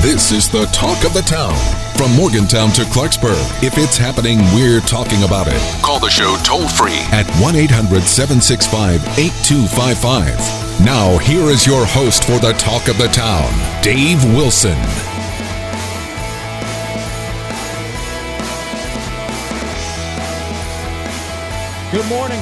This 0.00 0.30
is 0.30 0.48
the 0.48 0.64
talk 0.66 1.04
of 1.04 1.12
the 1.12 1.22
town. 1.22 1.56
From 1.96 2.14
Morgantown 2.14 2.70
to 2.74 2.82
Clarksburg, 2.82 3.42
if 3.64 3.76
it's 3.76 3.98
happening, 3.98 4.38
we're 4.54 4.80
talking 4.80 5.24
about 5.24 5.48
it. 5.48 5.60
Call 5.82 5.98
the 5.98 6.08
show 6.08 6.38
toll 6.44 6.68
free 6.68 7.00
at 7.10 7.28
1 7.42 7.56
800 7.56 8.02
765 8.02 9.02
8255. 9.18 10.84
Now, 10.86 11.18
here 11.18 11.50
is 11.50 11.66
your 11.66 11.84
host 11.84 12.22
for 12.22 12.38
the 12.38 12.52
talk 12.52 12.86
of 12.86 12.96
the 12.96 13.08
town, 13.08 13.50
Dave 13.82 14.22
Wilson. 14.36 14.78
Good 21.90 22.06
morning. 22.06 22.40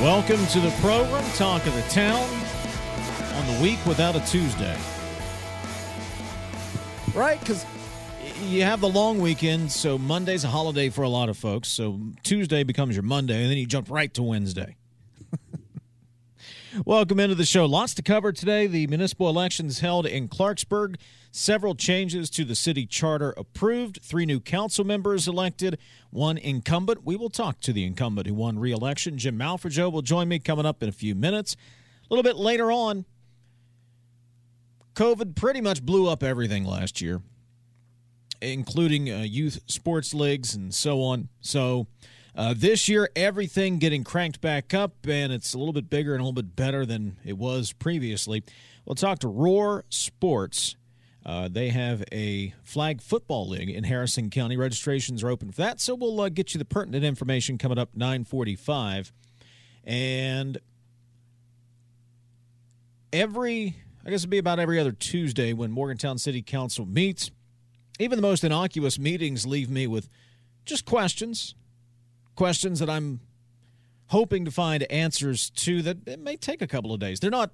Welcome 0.00 0.46
to 0.46 0.60
the 0.60 0.74
program, 0.80 1.22
Talk 1.32 1.66
of 1.66 1.74
the 1.74 1.82
Town, 1.90 2.26
on 3.34 3.46
the 3.54 3.60
week 3.62 3.84
without 3.84 4.16
a 4.16 4.20
Tuesday. 4.20 4.74
Right? 7.16 7.40
Because 7.40 7.64
you 8.42 8.64
have 8.64 8.82
the 8.82 8.90
long 8.90 9.20
weekend, 9.22 9.72
so 9.72 9.96
Monday's 9.96 10.44
a 10.44 10.48
holiday 10.48 10.90
for 10.90 11.00
a 11.00 11.08
lot 11.08 11.30
of 11.30 11.38
folks. 11.38 11.68
So 11.68 11.98
Tuesday 12.22 12.62
becomes 12.62 12.94
your 12.94 13.04
Monday, 13.04 13.40
and 13.40 13.50
then 13.50 13.56
you 13.56 13.64
jump 13.64 13.90
right 13.90 14.12
to 14.12 14.22
Wednesday. 14.22 14.76
Welcome 16.84 17.18
into 17.18 17.34
the 17.34 17.46
show. 17.46 17.64
Lots 17.64 17.94
to 17.94 18.02
cover 18.02 18.32
today. 18.32 18.66
The 18.66 18.86
municipal 18.88 19.30
elections 19.30 19.80
held 19.80 20.04
in 20.04 20.28
Clarksburg. 20.28 20.96
Several 21.30 21.74
changes 21.74 22.28
to 22.30 22.44
the 22.44 22.54
city 22.54 22.84
charter 22.84 23.32
approved. 23.38 24.02
Three 24.02 24.26
new 24.26 24.38
council 24.38 24.84
members 24.84 25.26
elected. 25.26 25.78
One 26.10 26.36
incumbent. 26.36 27.06
We 27.06 27.16
will 27.16 27.30
talk 27.30 27.60
to 27.60 27.72
the 27.72 27.86
incumbent 27.86 28.26
who 28.26 28.34
won 28.34 28.58
re-election. 28.58 29.16
Jim 29.16 29.38
Malfregeot 29.38 29.90
will 29.90 30.02
join 30.02 30.28
me 30.28 30.38
coming 30.38 30.66
up 30.66 30.82
in 30.82 30.90
a 30.90 30.92
few 30.92 31.14
minutes. 31.14 31.56
A 32.10 32.14
little 32.14 32.22
bit 32.22 32.36
later 32.36 32.70
on, 32.70 33.06
COVID 34.96 35.36
pretty 35.36 35.60
much 35.60 35.82
blew 35.82 36.08
up 36.08 36.22
everything 36.22 36.64
last 36.64 37.00
year, 37.00 37.20
including 38.40 39.12
uh, 39.12 39.18
youth 39.18 39.60
sports 39.66 40.14
leagues 40.14 40.54
and 40.54 40.74
so 40.74 41.02
on. 41.02 41.28
So 41.40 41.86
uh, 42.34 42.54
this 42.56 42.88
year, 42.88 43.10
everything 43.14 43.78
getting 43.78 44.04
cranked 44.04 44.40
back 44.40 44.74
up, 44.74 44.92
and 45.06 45.32
it's 45.32 45.54
a 45.54 45.58
little 45.58 45.74
bit 45.74 45.88
bigger 45.90 46.14
and 46.14 46.20
a 46.20 46.24
little 46.24 46.32
bit 46.32 46.56
better 46.56 46.84
than 46.84 47.18
it 47.24 47.36
was 47.36 47.72
previously. 47.72 48.42
We'll 48.84 48.94
talk 48.94 49.18
to 49.20 49.28
Roar 49.28 49.84
Sports. 49.90 50.76
Uh, 51.24 51.48
they 51.50 51.70
have 51.70 52.04
a 52.12 52.54
flag 52.62 53.02
football 53.02 53.48
league 53.48 53.68
in 53.68 53.84
Harrison 53.84 54.30
County. 54.30 54.56
Registrations 54.56 55.22
are 55.22 55.28
open 55.28 55.50
for 55.50 55.60
that, 55.62 55.80
so 55.80 55.94
we'll 55.94 56.20
uh, 56.20 56.28
get 56.28 56.54
you 56.54 56.58
the 56.58 56.64
pertinent 56.64 57.04
information 57.04 57.58
coming 57.58 57.78
up 57.78 57.90
9:45. 57.96 59.12
And 59.84 60.58
every, 63.12 63.76
I 64.06 64.10
guess 64.10 64.20
it'd 64.20 64.30
be 64.30 64.38
about 64.38 64.60
every 64.60 64.78
other 64.78 64.92
Tuesday 64.92 65.52
when 65.52 65.72
Morgantown 65.72 66.16
City 66.16 66.40
Council 66.40 66.86
meets. 66.86 67.32
Even 67.98 68.16
the 68.16 68.22
most 68.22 68.44
innocuous 68.44 69.00
meetings 69.00 69.46
leave 69.46 69.68
me 69.68 69.88
with 69.88 70.08
just 70.64 70.84
questions, 70.84 71.56
questions 72.36 72.78
that 72.78 72.88
I'm 72.88 73.18
hoping 74.08 74.44
to 74.44 74.52
find 74.52 74.84
answers 74.84 75.50
to 75.50 75.82
that 75.82 76.06
it 76.06 76.20
may 76.20 76.36
take 76.36 76.62
a 76.62 76.68
couple 76.68 76.92
of 76.92 77.00
days. 77.00 77.18
They're 77.18 77.32
not 77.32 77.50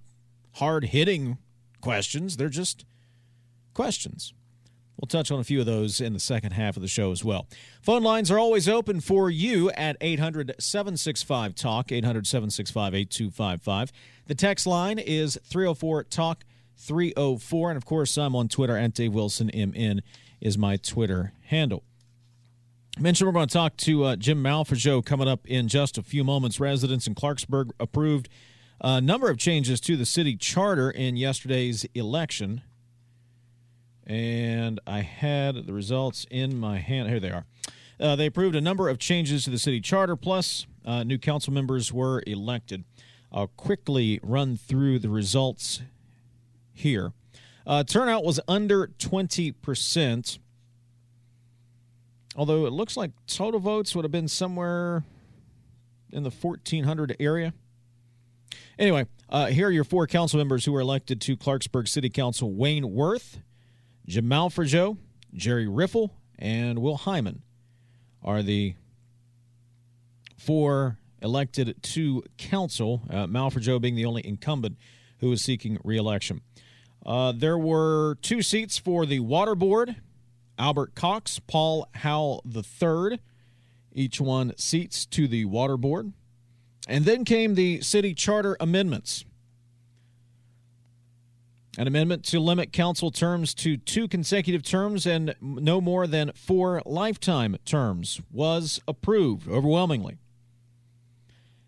hard 0.57 0.85
hitting 0.85 1.39
questions, 1.81 2.37
they're 2.37 2.51
just 2.51 2.85
questions. 3.73 4.35
We'll 5.03 5.09
touch 5.09 5.33
on 5.33 5.41
a 5.41 5.45
few 5.45 5.59
of 5.59 5.67
those 5.67 6.01
in 6.01 6.13
the 6.13 6.21
second 6.21 6.53
half 6.53 6.77
of 6.77 6.81
the 6.81 6.87
show 6.87 7.11
as 7.11 7.25
well. 7.25 7.49
Phone 7.83 8.05
lines 8.05 8.31
are 8.31 8.39
always 8.39 8.69
open 8.69 9.01
for 9.01 9.29
you 9.29 9.69
at 9.73 9.97
800 10.01 10.55
765 10.61 11.57
TALK, 11.57 11.91
800 11.91 12.25
765 12.25 12.95
8255. 12.95 13.93
The 14.29 14.35
text 14.37 14.65
line 14.65 15.01
is 15.01 15.41
304 15.43 16.05
TALK 16.05 16.45
304. 16.77 17.71
And 17.71 17.77
of 17.77 17.85
course, 17.85 18.17
I'm 18.17 18.37
on 18.37 18.47
Twitter 18.47 18.77
at 18.77 18.95
Dave 18.95 19.13
Wilson 19.13 19.51
MN 19.53 20.03
is 20.41 20.57
my 20.57 20.77
Twitter 20.77 21.33
handle. 21.47 21.83
Mentioned 22.97 23.27
we're 23.27 23.33
going 23.33 23.49
to 23.49 23.53
talk 23.53 23.77
to 23.79 24.05
uh, 24.05 24.15
Jim 24.15 24.41
Malfregeot 24.41 25.05
coming 25.05 25.27
up 25.27 25.49
in 25.49 25.67
just 25.67 25.99
a 25.99 26.05
few 26.05 26.23
moments. 26.23 26.61
Residents 26.61 27.09
in 27.09 27.17
Clarksburg 27.17 27.73
approved 27.81 28.29
a 28.81 29.01
number 29.01 29.29
of 29.29 29.37
changes 29.37 29.81
to 29.81 29.97
the 29.97 30.07
city 30.07 30.37
charter 30.37 30.93
in 30.93 31.17
yesterday's 31.17 31.87
election. 31.93 32.63
And 34.07 34.81
I 34.87 35.01
had 35.01 35.67
the 35.67 35.73
results 35.73 36.27
in 36.31 36.59
my 36.59 36.79
hand. 36.79 37.09
Here 37.09 37.21
they 37.21 37.31
are. 37.31 37.45
Uh, 38.01 38.17
they 38.17 38.27
approved 38.27 38.57
a 38.57 38.61
number 38.61 38.89
of 38.89 38.99
changes 38.99 39.45
to 39.45 39.51
the 39.51 39.59
city 39.59 39.81
charter, 39.81 40.17
plus 40.17 40.67
uh, 40.85 41.05
new 41.05 41.19
council 41.19 41.53
members 41.53 41.93
were 41.93 42.23
elected. 42.27 42.85
I'll 43.31 43.49
quickly 43.49 44.19
run 44.23 44.57
through 44.57 44.99
the 44.99 45.09
results 45.09 45.83
here. 46.73 47.13
Uh, 47.67 47.85
turnout 47.85 48.25
was 48.25 48.41
under 48.49 48.89
20% 48.89 50.39
although 52.37 52.67
it 52.67 52.73
looks 52.73 52.97
like 52.97 53.11
total 53.27 53.61
votes 53.61 53.95
would 53.95 54.05
have 54.05 54.13
been 54.13 54.29
somewhere 54.29 55.05
in 56.11 56.23
the 56.23 56.31
1400 56.31 57.17
area. 57.19 57.53
Anyway, 58.79 59.07
uh, 59.29 59.47
here 59.47 59.69
are 59.69 59.71
your 59.71 59.85
four 59.85 60.07
council 60.07 60.39
members 60.39 60.65
who 60.65 60.73
were 60.73 60.81
elected 60.81 61.21
to 61.21 61.37
Clarksburg 61.37 61.89
City 61.89 62.11
Council 62.11 62.53
Wayne 62.53 62.93
Worth, 62.93 63.39
Jim 64.07 64.29
Malfregeot, 64.29 64.97
Jerry 65.35 65.69
Riffle, 65.69 66.15
and 66.39 66.81
Will 66.81 66.97
Hyman 66.97 67.43
are 68.23 68.43
the 68.43 68.75
four 70.37 70.99
elected 71.21 71.77
to 71.83 72.25
council, 72.37 73.03
uh, 73.09 73.27
Malfregeot 73.27 73.81
being 73.81 73.95
the 73.95 74.05
only 74.05 74.27
incumbent 74.27 74.77
who 75.19 75.31
is 75.33 75.43
seeking 75.43 75.79
reelection. 75.85 76.41
Uh, 77.07 77.33
there 77.33 77.59
were 77.59 78.17
two 78.23 78.43
seats 78.43 78.79
for 78.79 79.07
the 79.07 79.21
Water 79.21 79.55
Board 79.55 79.97
Albert 80.59 80.95
Cox, 80.95 81.41
Paul 81.41 81.89
Howell 81.95 82.45
III, 82.47 83.19
each 83.93 84.21
one 84.21 84.53
seats 84.57 85.07
to 85.07 85.27
the 85.27 85.45
Water 85.45 85.77
Board. 85.77 86.13
And 86.89 87.05
then 87.05 87.25
came 87.25 87.55
the 87.55 87.81
city 87.81 88.15
charter 88.15 88.57
amendments. 88.61 89.25
An 91.79 91.87
amendment 91.87 92.25
to 92.27 92.39
limit 92.39 92.71
council 92.71 93.11
terms 93.11 93.55
to 93.55 93.79
two 93.79 94.07
consecutive 94.07 94.63
terms 94.63 95.07
and 95.07 95.35
no 95.41 95.81
more 95.81 96.07
than 96.07 96.33
four 96.35 96.83
lifetime 96.85 97.57
terms 97.65 98.21
was 98.31 98.81
approved 98.87 99.49
overwhelmingly. 99.49 100.19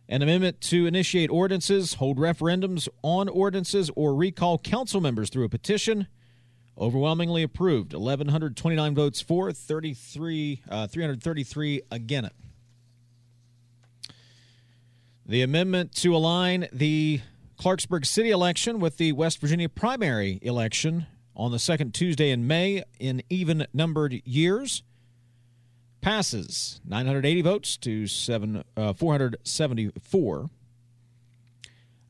An 0.06 0.20
amendment 0.20 0.60
to 0.62 0.86
initiate 0.86 1.30
ordinances, 1.30 1.94
hold 1.94 2.18
referendums 2.18 2.86
on 3.02 3.30
ordinances, 3.30 3.90
or 3.96 4.14
recall 4.14 4.58
council 4.58 5.00
members 5.00 5.30
through 5.30 5.44
a 5.44 5.48
petition 5.48 6.06
overwhelmingly 6.76 7.42
approved 7.42 7.92
1129 7.92 8.94
votes 8.94 9.20
for 9.20 9.52
33 9.52 10.60
uh, 10.68 10.86
333 10.88 11.82
against 11.90 12.30
it 12.30 12.36
the 15.26 15.42
amendment 15.42 15.94
to 15.94 16.14
align 16.14 16.66
the 16.72 17.20
clarksburg 17.58 18.06
city 18.06 18.30
election 18.30 18.78
with 18.78 18.96
the 18.96 19.12
west 19.12 19.40
virginia 19.40 19.68
primary 19.68 20.38
election 20.42 21.06
on 21.36 21.50
the 21.52 21.58
second 21.58 21.92
tuesday 21.94 22.30
in 22.30 22.46
may 22.46 22.82
in 22.98 23.22
even 23.28 23.66
numbered 23.72 24.22
years. 24.24 24.82
Passes 26.00 26.80
980 26.84 27.42
votes 27.42 27.76
to 27.78 28.06
7 28.06 28.62
uh, 28.76 28.92
474 28.92 30.50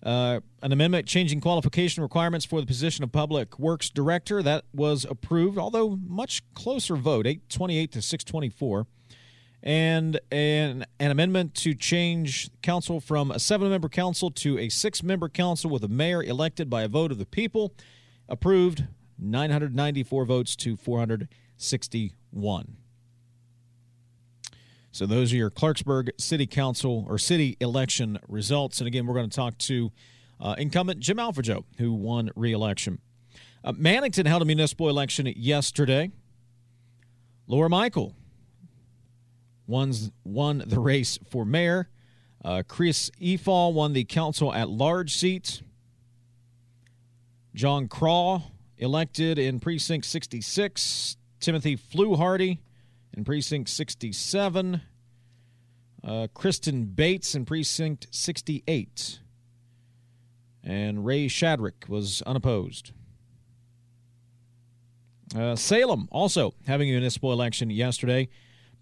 uh, 0.05 0.41
an 0.63 0.71
amendment 0.71 1.07
changing 1.07 1.41
qualification 1.41 2.03
requirements 2.03 2.45
for 2.45 2.61
the 2.61 2.67
position 2.67 3.03
of 3.03 3.11
public 3.11 3.59
works 3.59 3.89
director. 3.89 4.43
That 4.43 4.65
was 4.75 5.07
approved, 5.09 5.57
although 5.57 5.99
much 6.07 6.43
closer 6.53 6.95
vote, 6.95 7.27
828 7.27 7.93
to 7.93 8.03
624. 8.03 8.87
And 9.65 10.21
an, 10.31 10.85
an 11.01 11.11
amendment 11.11 11.55
to 11.57 11.75
change 11.75 12.51
council 12.61 13.01
from 13.01 13.31
a 13.31 13.39
seven 13.39 13.71
member 13.71 13.89
council 13.89 14.31
to 14.33 14.59
a 14.59 14.69
six 14.69 15.03
member 15.03 15.31
council 15.31 15.71
with 15.71 15.83
a 15.83 15.89
mayor 15.89 16.23
elected 16.23 16.69
by 16.69 16.83
a 16.83 16.89
vote 16.89 17.11
of 17.11 17.17
the 17.17 17.25
people, 17.25 17.73
approved 18.29 18.85
994 19.19 20.27
votes 20.27 20.55
to 20.57 20.77
461. 20.77 22.77
So 24.93 25.07
those 25.07 25.33
are 25.33 25.37
your 25.37 25.51
Clarksburg 25.51 26.11
City 26.19 26.47
Council 26.47 27.07
or 27.09 27.17
city 27.17 27.57
election 27.59 28.19
results. 28.29 28.81
And 28.81 28.87
again, 28.87 29.07
we're 29.07 29.15
going 29.15 29.31
to 29.31 29.35
talk 29.35 29.57
to 29.59 29.91
uh, 30.39 30.57
incumbent 30.59 31.01
Jim 31.01 31.17
Malfregeot, 31.17 31.65
who 31.79 31.95
won 31.95 32.31
re-election. 32.37 32.99
Uh, 33.65 33.73
Mannington 33.73 34.27
held 34.27 34.43
a 34.43 34.45
municipal 34.45 34.91
election 34.91 35.33
yesterday. 35.35 36.11
Laura 37.47 37.71
Michael 37.71 38.15
won, 39.67 39.93
won 40.25 40.63
the 40.67 40.81
race 40.81 41.19
for 41.31 41.45
mayor. 41.45 41.89
Uh, 42.45 42.63
Chris 42.67 43.11
Efall 43.21 43.73
won 43.73 43.93
the 43.93 44.05
council 44.05 44.53
at 44.53 44.69
large 44.69 45.15
seat. 45.15 45.63
John 47.55 47.89
Craw 47.89 48.43
elected 48.79 49.39
in 49.39 49.61
precinct 49.61 50.07
66. 50.07 51.17
Timothy 51.41 51.77
Fluharty 51.77 52.59
in 53.17 53.25
Precinct 53.25 53.69
67. 53.69 54.81
Uh, 56.03 56.27
Kristen 56.35 56.85
Bates 56.85 57.35
in 57.35 57.45
Precinct 57.45 58.07
68. 58.11 59.21
And 60.63 61.05
Ray 61.05 61.27
Shadrick 61.27 61.89
was 61.89 62.23
unopposed. 62.23 62.93
Uh, 65.35 65.57
Salem 65.57 66.09
also 66.11 66.55
having 66.67 66.89
a 66.89 66.93
municipal 66.93 67.33
election 67.33 67.71
yesterday. 67.71 68.29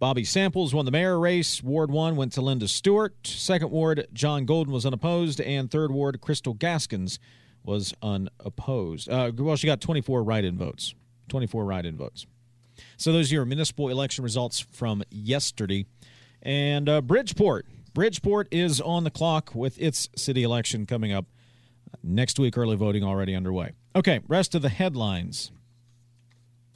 Bobby 0.03 0.25
Samples 0.25 0.75
won 0.75 0.85
the 0.85 0.91
mayor 0.91 1.17
race. 1.17 1.63
Ward 1.63 1.93
1 1.93 2.17
went 2.17 2.33
to 2.33 2.41
Linda 2.41 2.67
Stewart. 2.67 3.15
Second 3.25 3.71
ward, 3.71 4.09
John 4.13 4.47
Golden 4.47 4.73
was 4.73 4.85
unopposed. 4.85 5.41
And 5.41 5.71
third 5.71 5.93
ward, 5.93 6.21
Crystal 6.21 6.55
Gaskins 6.55 7.21
was 7.63 7.95
unopposed. 8.03 9.09
Uh, 9.09 9.31
well, 9.39 9.55
she 9.55 9.69
got 9.69 9.81
24 9.81 10.25
write 10.25 10.45
in 10.45 10.59
votes. 10.59 10.97
24 11.29 11.65
write 11.65 11.87
in 11.87 11.97
votes. 11.97 12.27
So 12.97 13.13
those 13.13 13.31
are 13.31 13.37
your 13.37 13.45
municipal 13.45 13.91
election 13.91 14.25
results 14.25 14.59
from 14.59 15.05
yesterday. 15.09 15.87
And 16.43 16.89
uh, 16.89 17.01
Bridgeport. 17.01 17.69
Bridgeport 17.95 18.49
is 18.51 18.81
on 18.81 19.05
the 19.05 19.11
clock 19.11 19.55
with 19.55 19.81
its 19.81 20.09
city 20.17 20.43
election 20.43 20.85
coming 20.85 21.13
up 21.13 21.27
next 22.03 22.41
week. 22.41 22.59
Early 22.59 22.75
voting 22.75 23.05
already 23.05 23.37
underway. 23.37 23.75
Okay, 23.95 24.19
rest 24.27 24.57
of 24.57 24.63
the 24.63 24.69
headlines. 24.69 25.53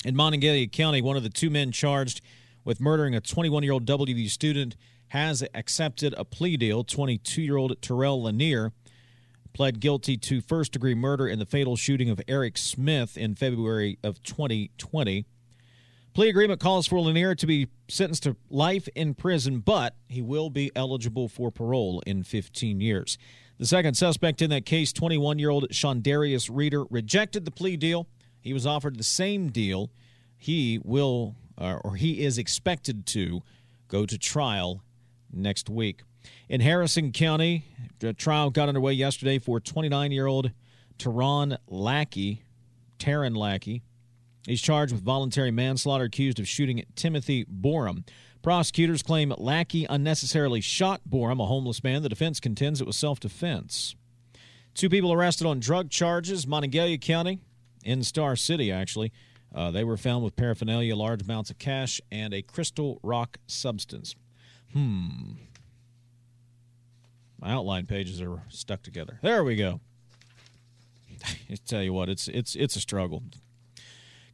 In 0.05 0.15
Monongalia 0.15 0.71
County, 0.71 1.03
one 1.03 1.17
of 1.17 1.25
the 1.25 1.29
two 1.29 1.51
men 1.51 1.73
charged 1.73 2.21
with 2.67 2.81
murdering 2.81 3.15
a 3.15 3.21
21 3.23 3.63
year 3.63 3.73
old 3.73 3.87
WVU 3.87 4.29
student 4.29 4.77
has 5.09 5.43
accepted 5.55 6.13
a 6.19 6.25
plea 6.25 6.59
deal. 6.59 6.85
22 6.85 7.41
year 7.41 7.57
old 7.57 7.81
Terrell 7.81 8.25
Lanier 8.25 8.73
pled 9.55 9.81
guilty 9.81 10.19
to 10.19 10.43
first 10.43 10.73
degree 10.73 10.95
murder 10.95 11.27
in 11.27 11.39
the 11.39 11.47
fatal 11.47 11.77
shooting 11.77 12.11
of 12.11 12.21
Eric 12.29 12.59
Smith 12.59 13.17
in 13.17 13.35
February 13.35 13.99
of 14.03 14.23
2020. 14.23 15.25
Plea 16.13 16.29
agreement 16.29 16.61
calls 16.61 16.87
for 16.87 17.01
Lanier 17.01 17.35
to 17.37 17.47
be 17.47 17.69
sentenced 17.89 18.25
to 18.25 18.37
life 18.51 18.89
in 18.95 19.15
prison, 19.15 19.61
but 19.61 19.95
he 20.09 20.21
will 20.21 20.51
be 20.51 20.73
eligible 20.75 21.29
for 21.29 21.51
parole 21.51 22.03
in 22.07 22.23
15 22.23 22.81
years. 22.81 23.17
The 23.59 23.67
second 23.67 23.95
suspect 23.95 24.43
in 24.43 24.51
that 24.51 24.67
case, 24.67 24.93
21 24.93 25.39
year 25.39 25.51
old 25.51 25.69
Shondarius 25.71 26.51
Reeder, 26.53 26.85
rejected 26.85 27.45
the 27.45 27.51
plea 27.51 27.77
deal. 27.77 28.09
He 28.41 28.53
was 28.53 28.67
offered 28.67 28.97
the 28.97 29.05
same 29.05 29.51
deal. 29.51 29.91
He 30.37 30.81
will 30.83 31.37
uh, 31.59 31.79
or 31.85 31.97
he 31.97 32.25
is 32.25 32.39
expected 32.39 33.07
to 33.07 33.43
go 33.89 34.07
to 34.07 34.19
trial 34.19 34.83
next 35.33 35.69
week. 35.69 36.03
In 36.49 36.61
Harrison 36.61 37.13
County, 37.13 37.65
the 38.01 38.13
trial 38.13 38.51
got 38.51 38.69
underway 38.69 38.93
yesterday 38.93 39.39
for 39.39 39.61
29 39.61 40.13
year 40.13 40.27
old 40.27 40.51
Teron 40.99 41.57
Lackey, 41.69 42.43
Taryn 42.99 43.37
Lackey. 43.37 43.83
He's 44.47 44.63
charged 44.63 44.93
with 44.93 45.03
voluntary 45.03 45.51
manslaughter, 45.51 46.05
accused 46.05 46.39
of 46.39 46.47
shooting 46.47 46.85
Timothy 46.95 47.45
Borum. 47.45 48.05
Prosecutors 48.43 49.03
claim 49.03 49.35
Lackey 49.39 49.87
unnecessarily 49.91 50.61
shot 50.61 51.01
Borum, 51.09 51.41
a 51.41 51.47
homeless 51.47 51.83
man. 51.83 52.03
The 52.03 52.09
defense 52.09 52.39
contends 52.39 52.81
it 52.81 52.87
was 52.87 52.97
self 52.97 53.19
defense. 53.19 53.97
Two 54.75 54.89
people 54.89 55.13
arrested 55.13 55.47
on 55.47 55.59
drug 55.59 55.91
charges, 55.91 56.47
Monongalia 56.47 57.01
County, 57.01 57.41
in 57.83 58.03
Star 58.03 58.37
City, 58.37 58.71
actually. 58.71 59.13
Uh, 59.57 59.71
they 59.71 59.83
were 59.83 59.97
found 59.97 60.23
with 60.23 60.37
paraphernalia, 60.37 60.95
large 60.95 61.23
amounts 61.23 61.49
of 61.49 61.59
cash, 61.59 61.99
and 62.13 62.35
a 62.35 62.43
crystal 62.43 63.01
rock 63.03 63.39
substance. 63.47 64.15
Hmm. 64.75 65.33
My 67.41 67.53
outline 67.53 67.87
pages 67.87 68.21
are 68.21 68.43
stuck 68.51 68.83
together. 68.83 69.19
There 69.23 69.43
we 69.43 69.57
go. 69.57 69.81
I 71.51 71.57
tell 71.67 71.83
you 71.83 71.95
what, 71.95 72.11
it's 72.11 72.29
it's 72.29 72.55
it's 72.55 72.77
a 72.77 72.81
struggle. 72.81 73.23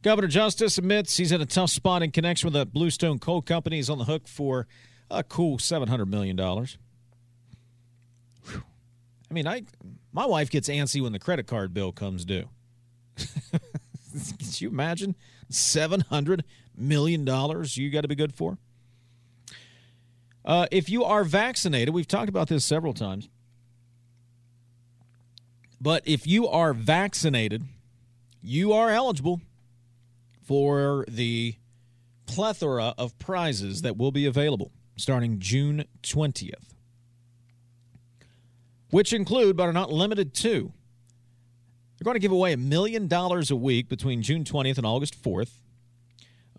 Governor 0.01 0.27
Justice 0.27 0.77
admits 0.77 1.15
he's 1.15 1.31
in 1.31 1.39
a 1.39 1.45
tough 1.45 1.69
spot 1.69 2.03
in 2.03 2.11
connection 2.11 2.47
with 2.47 2.53
the 2.53 2.65
Bluestone 2.65 3.17
Coal 3.17 3.41
Company. 3.41 3.77
He's 3.77 3.89
on 3.89 3.99
the 3.99 4.03
hook 4.03 4.27
for 4.27 4.67
a 5.09 5.23
cool 5.23 5.57
seven 5.57 5.87
hundred 5.87 6.07
million 6.07 6.35
dollars. 6.35 6.77
I 8.49 9.33
mean, 9.33 9.47
I 9.47 9.63
my 10.11 10.25
wife 10.25 10.49
gets 10.49 10.67
antsy 10.67 11.01
when 11.01 11.13
the 11.13 11.19
credit 11.19 11.47
card 11.47 11.73
bill 11.73 11.93
comes 11.93 12.25
due. 12.25 12.49
Can 14.39 14.47
you 14.57 14.69
imagine 14.69 15.15
$700 15.51 16.41
million 16.75 17.25
you 17.25 17.89
got 17.89 18.01
to 18.01 18.07
be 18.07 18.15
good 18.15 18.33
for? 18.33 18.57
Uh, 20.45 20.67
if 20.71 20.89
you 20.89 21.03
are 21.03 21.23
vaccinated, 21.23 21.93
we've 21.93 22.07
talked 22.07 22.29
about 22.29 22.49
this 22.49 22.65
several 22.65 22.93
times, 22.93 23.29
but 25.79 26.03
if 26.05 26.27
you 26.27 26.47
are 26.47 26.73
vaccinated, 26.73 27.63
you 28.41 28.73
are 28.73 28.89
eligible 28.89 29.41
for 30.45 31.05
the 31.07 31.55
plethora 32.25 32.93
of 32.97 33.17
prizes 33.19 33.81
that 33.81 33.97
will 33.97 34.11
be 34.11 34.25
available 34.25 34.71
starting 34.95 35.39
June 35.39 35.85
20th, 36.03 36.73
which 38.89 39.13
include, 39.13 39.55
but 39.55 39.63
are 39.63 39.73
not 39.73 39.91
limited 39.91 40.33
to, 40.33 40.71
they're 42.03 42.11
going 42.11 42.19
to 42.19 42.19
give 42.19 42.33
away 42.33 42.51
a 42.51 42.57
million 42.57 43.07
dollars 43.07 43.49
a 43.49 43.55
week 43.55 43.87
between 43.87 44.21
June 44.21 44.43
20th 44.43 44.77
and 44.77 44.85
August 44.85 45.21
4th. 45.23 45.51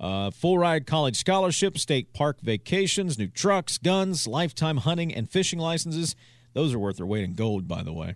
Uh, 0.01 0.31
full 0.31 0.57
ride 0.57 0.87
college 0.87 1.17
scholarships, 1.17 1.83
state 1.83 2.15
park 2.15 2.41
vacations, 2.41 3.19
new 3.19 3.29
trucks, 3.29 3.77
guns, 3.77 4.27
lifetime 4.27 4.79
hunting 4.79 5.15
and 5.15 5.29
fishing 5.29 5.59
licenses. 5.59 6.17
Those 6.55 6.73
are 6.73 6.79
worth 6.79 6.97
their 6.97 7.05
weight 7.05 7.25
in 7.25 7.35
gold, 7.35 7.69
by 7.69 7.83
the 7.83 7.93
way. 7.93 8.15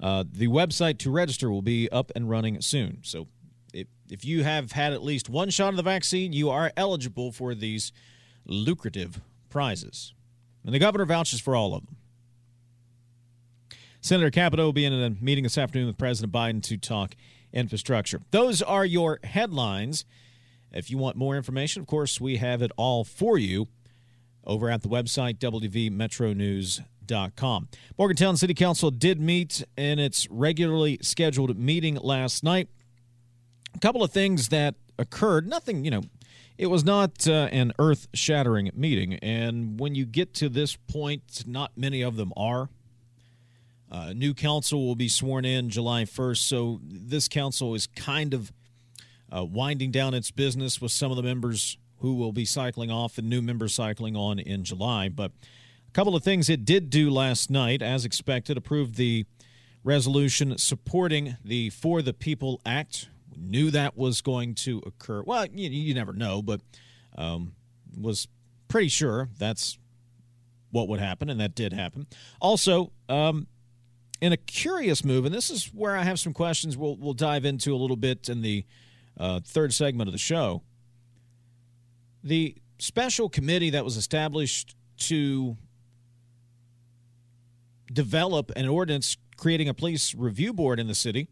Uh, 0.00 0.24
the 0.32 0.48
website 0.48 0.96
to 1.00 1.10
register 1.10 1.50
will 1.50 1.60
be 1.60 1.90
up 1.90 2.10
and 2.16 2.30
running 2.30 2.58
soon. 2.62 3.00
So 3.02 3.26
if, 3.74 3.86
if 4.08 4.24
you 4.24 4.44
have 4.44 4.72
had 4.72 4.94
at 4.94 5.02
least 5.02 5.28
one 5.28 5.50
shot 5.50 5.74
of 5.74 5.76
the 5.76 5.82
vaccine, 5.82 6.32
you 6.32 6.48
are 6.48 6.72
eligible 6.74 7.32
for 7.32 7.54
these 7.54 7.92
lucrative 8.46 9.20
prizes. 9.50 10.14
And 10.64 10.74
the 10.74 10.78
governor 10.78 11.04
vouches 11.04 11.40
for 11.42 11.54
all 11.54 11.74
of 11.74 11.84
them. 11.84 11.97
Senator 14.00 14.30
Capito 14.30 14.64
will 14.64 14.72
be 14.72 14.84
in 14.84 14.92
a 14.92 15.10
meeting 15.10 15.42
this 15.42 15.58
afternoon 15.58 15.88
with 15.88 15.98
President 15.98 16.32
Biden 16.32 16.62
to 16.64 16.76
talk 16.76 17.16
infrastructure. 17.52 18.20
Those 18.30 18.62
are 18.62 18.84
your 18.84 19.18
headlines. 19.24 20.04
If 20.72 20.88
you 20.90 20.98
want 20.98 21.16
more 21.16 21.36
information, 21.36 21.82
of 21.82 21.88
course, 21.88 22.20
we 22.20 22.36
have 22.36 22.62
it 22.62 22.70
all 22.76 23.02
for 23.04 23.36
you 23.38 23.66
over 24.44 24.70
at 24.70 24.82
the 24.82 24.88
website 24.88 25.38
wvmetronews.com. 25.38 27.68
Morgantown 27.98 28.36
City 28.36 28.54
Council 28.54 28.92
did 28.92 29.20
meet 29.20 29.64
in 29.76 29.98
its 29.98 30.30
regularly 30.30 31.00
scheduled 31.02 31.58
meeting 31.58 31.96
last 31.96 32.44
night. 32.44 32.68
A 33.74 33.80
couple 33.80 34.04
of 34.04 34.12
things 34.12 34.50
that 34.50 34.76
occurred, 34.98 35.48
nothing, 35.48 35.84
you 35.84 35.90
know, 35.90 36.02
it 36.56 36.66
was 36.66 36.84
not 36.84 37.26
uh, 37.26 37.48
an 37.50 37.72
earth 37.78 38.06
shattering 38.14 38.70
meeting. 38.74 39.14
And 39.14 39.80
when 39.80 39.94
you 39.94 40.04
get 40.06 40.34
to 40.34 40.48
this 40.48 40.76
point, 40.76 41.44
not 41.46 41.72
many 41.76 42.02
of 42.02 42.16
them 42.16 42.32
are. 42.36 42.68
Uh, 43.90 44.12
new 44.14 44.34
council 44.34 44.86
will 44.86 44.94
be 44.94 45.08
sworn 45.08 45.44
in 45.44 45.70
July 45.70 46.04
1st, 46.04 46.38
so 46.38 46.80
this 46.82 47.26
council 47.26 47.74
is 47.74 47.86
kind 47.86 48.34
of 48.34 48.52
uh, 49.34 49.44
winding 49.44 49.90
down 49.90 50.14
its 50.14 50.30
business 50.30 50.80
with 50.80 50.92
some 50.92 51.10
of 51.10 51.16
the 51.16 51.22
members 51.22 51.78
who 52.00 52.14
will 52.14 52.32
be 52.32 52.44
cycling 52.44 52.90
off 52.90 53.18
and 53.18 53.28
new 53.28 53.42
members 53.42 53.74
cycling 53.74 54.14
on 54.14 54.38
in 54.38 54.62
July. 54.64 55.08
But 55.08 55.32
a 55.86 55.92
couple 55.92 56.14
of 56.14 56.22
things 56.22 56.48
it 56.48 56.64
did 56.64 56.90
do 56.90 57.10
last 57.10 57.50
night, 57.50 57.82
as 57.82 58.04
expected, 58.04 58.56
approved 58.56 58.96
the 58.96 59.24
resolution 59.82 60.58
supporting 60.58 61.36
the 61.44 61.70
For 61.70 62.02
the 62.02 62.12
People 62.12 62.60
Act. 62.66 63.08
Knew 63.36 63.70
that 63.70 63.96
was 63.96 64.20
going 64.20 64.54
to 64.56 64.82
occur. 64.84 65.22
Well, 65.22 65.46
you, 65.46 65.70
you 65.70 65.94
never 65.94 66.12
know, 66.12 66.42
but 66.42 66.60
um, 67.16 67.52
was 67.98 68.28
pretty 68.68 68.88
sure 68.88 69.28
that's 69.38 69.78
what 70.70 70.88
would 70.88 71.00
happen, 71.00 71.30
and 71.30 71.40
that 71.40 71.54
did 71.54 71.72
happen. 71.72 72.06
Also, 72.40 72.92
um, 73.08 73.46
in 74.20 74.32
a 74.32 74.36
curious 74.36 75.04
move, 75.04 75.24
and 75.24 75.34
this 75.34 75.50
is 75.50 75.66
where 75.66 75.96
I 75.96 76.02
have 76.02 76.18
some 76.18 76.32
questions 76.32 76.76
we'll, 76.76 76.96
we'll 76.96 77.14
dive 77.14 77.44
into 77.44 77.74
a 77.74 77.78
little 77.78 77.96
bit 77.96 78.28
in 78.28 78.42
the 78.42 78.64
uh, 79.18 79.40
third 79.44 79.72
segment 79.72 80.08
of 80.08 80.12
the 80.12 80.18
show. 80.18 80.62
The 82.24 82.56
special 82.78 83.28
committee 83.28 83.70
that 83.70 83.84
was 83.84 83.96
established 83.96 84.76
to 84.98 85.56
develop 87.92 88.52
an 88.56 88.68
ordinance 88.68 89.16
creating 89.36 89.68
a 89.68 89.74
police 89.74 90.14
review 90.14 90.52
board 90.52 90.80
in 90.80 90.88
the 90.88 90.94
city 90.94 91.28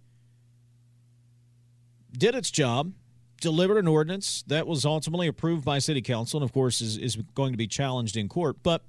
did 2.17 2.35
its 2.35 2.51
job, 2.51 2.93
delivered 3.41 3.79
an 3.79 3.89
ordinance 3.89 4.43
that 4.47 4.67
was 4.67 4.87
ultimately 4.87 5.27
approved 5.27 5.65
by 5.65 5.79
city 5.79 6.01
council, 6.01 6.41
and 6.41 6.49
of 6.49 6.53
course 6.53 6.81
is, 6.81 6.97
is 6.97 7.17
going 7.35 7.53
to 7.53 7.59
be 7.59 7.67
challenged 7.67 8.17
in 8.17 8.29
court. 8.29 8.57
But 8.63 8.83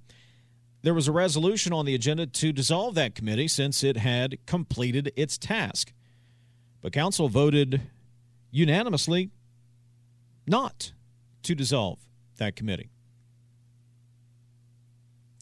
there 0.81 0.93
was 0.93 1.07
a 1.07 1.12
resolution 1.12 1.74
on 1.74 1.86
the 1.86 1.96
agenda 1.96 2.25
to 2.25 2.51
dissolve 2.51 2.96
that 2.96 3.15
committee 3.15 3.48
since 3.48 3.84
it 3.84 3.98
had 3.98 4.38
completed 4.46 5.12
its 5.15 5.38
task. 5.38 5.91
But 6.81 6.93
council 6.93 7.29
voted 7.29 7.81
unanimously 8.51 9.31
not 10.46 10.93
to 11.43 11.55
dissolve 11.55 12.00
that 12.38 12.55
committee. 12.55 12.89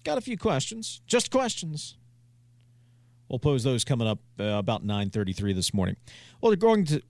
Got 0.03 0.17
a 0.17 0.21
few 0.21 0.37
questions, 0.37 1.01
just 1.07 1.31
questions. 1.31 1.97
We'll 3.27 3.39
pose 3.39 3.63
those 3.63 3.83
coming 3.83 4.07
up 4.07 4.19
uh, 4.39 4.43
about 4.43 4.85
9:33 4.85 5.53
this 5.55 5.73
morning. 5.73 5.95
Well, 6.39 6.51
they're 6.51 6.57
going 6.57 6.85
to 6.85 7.01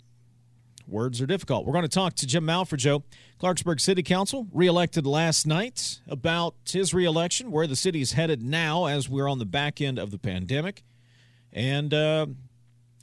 Words 0.88 1.22
are 1.22 1.25
difficult. 1.25 1.65
We're 1.65 1.74
going 1.74 1.84
to 1.84 1.89
talk 1.89 2.13
to 2.15 2.27
Jim 2.27 2.46
Malfregeot, 2.46 3.04
Clarksburg 3.39 3.82
City 3.82 4.04
Council, 4.04 4.48
reelected 4.54 5.08
last 5.08 5.48
night, 5.48 6.00
about 6.08 6.56
his 6.70 6.94
reelection, 6.94 7.51
where 7.51 7.65
the 7.65 7.75
city 7.75 8.01
is 8.01 8.12
headed 8.12 8.44
now 8.44 8.86
as 8.86 9.10
we're 9.10 9.27
on 9.27 9.39
the 9.39 9.46
back 9.46 9.82
end 9.82 9.98
of 9.98 10.12
the 10.12 10.20
pandemic, 10.20 10.84
and 11.51 11.94
uh, 11.94 12.27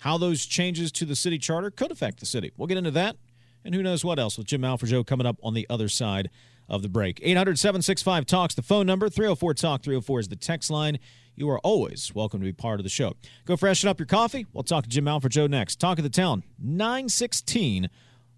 how 0.01 0.17
those 0.17 0.47
changes 0.47 0.93
to 0.93 1.05
the 1.05 1.17
city 1.17 1.39
charter 1.39 1.71
could 1.71 1.91
affect 1.91 2.21
the 2.21 2.27
city. 2.27 2.53
We'll 2.57 2.69
get 2.69 2.79
into 2.79 2.93
that 2.93 3.17
and 3.65 3.75
who 3.75 3.83
knows 3.83 4.05
what 4.05 4.19
else 4.19 4.37
with 4.39 4.47
Jim 4.47 4.62
Malfregeot 4.62 5.07
coming 5.07 5.27
up 5.27 5.37
on 5.43 5.55
the 5.55 5.67
other 5.71 5.89
side 5.89 6.31
of 6.69 6.83
the 6.83 6.89
break. 6.89 7.21
800 7.23 7.59
765 7.59 8.27
Talks, 8.27 8.55
the 8.55 8.62
phone 8.62 8.87
number. 8.87 9.09
304 9.09 9.55
Talk 9.55 9.83
304 9.83 10.21
is 10.21 10.29
the 10.29 10.37
text 10.37 10.71
line. 10.71 10.99
You 11.35 11.49
are 11.51 11.59
always 11.61 12.15
welcome 12.15 12.41
to 12.41 12.45
be 12.45 12.53
part 12.53 12.79
of 12.79 12.85
the 12.85 12.91
show. 12.91 13.15
Go 13.47 13.57
freshen 13.57 13.89
up 13.89 13.99
your 13.99 14.07
coffee. 14.07 14.47
We'll 14.53 14.65
talk 14.65 14.85
to 14.85 14.91
Jim 14.91 15.07
Malfregeot 15.07 15.49
next. 15.49 15.81
Talk 15.81 15.99
of 15.99 16.05
the 16.05 16.11
Town, 16.11 16.43
916 16.59 17.89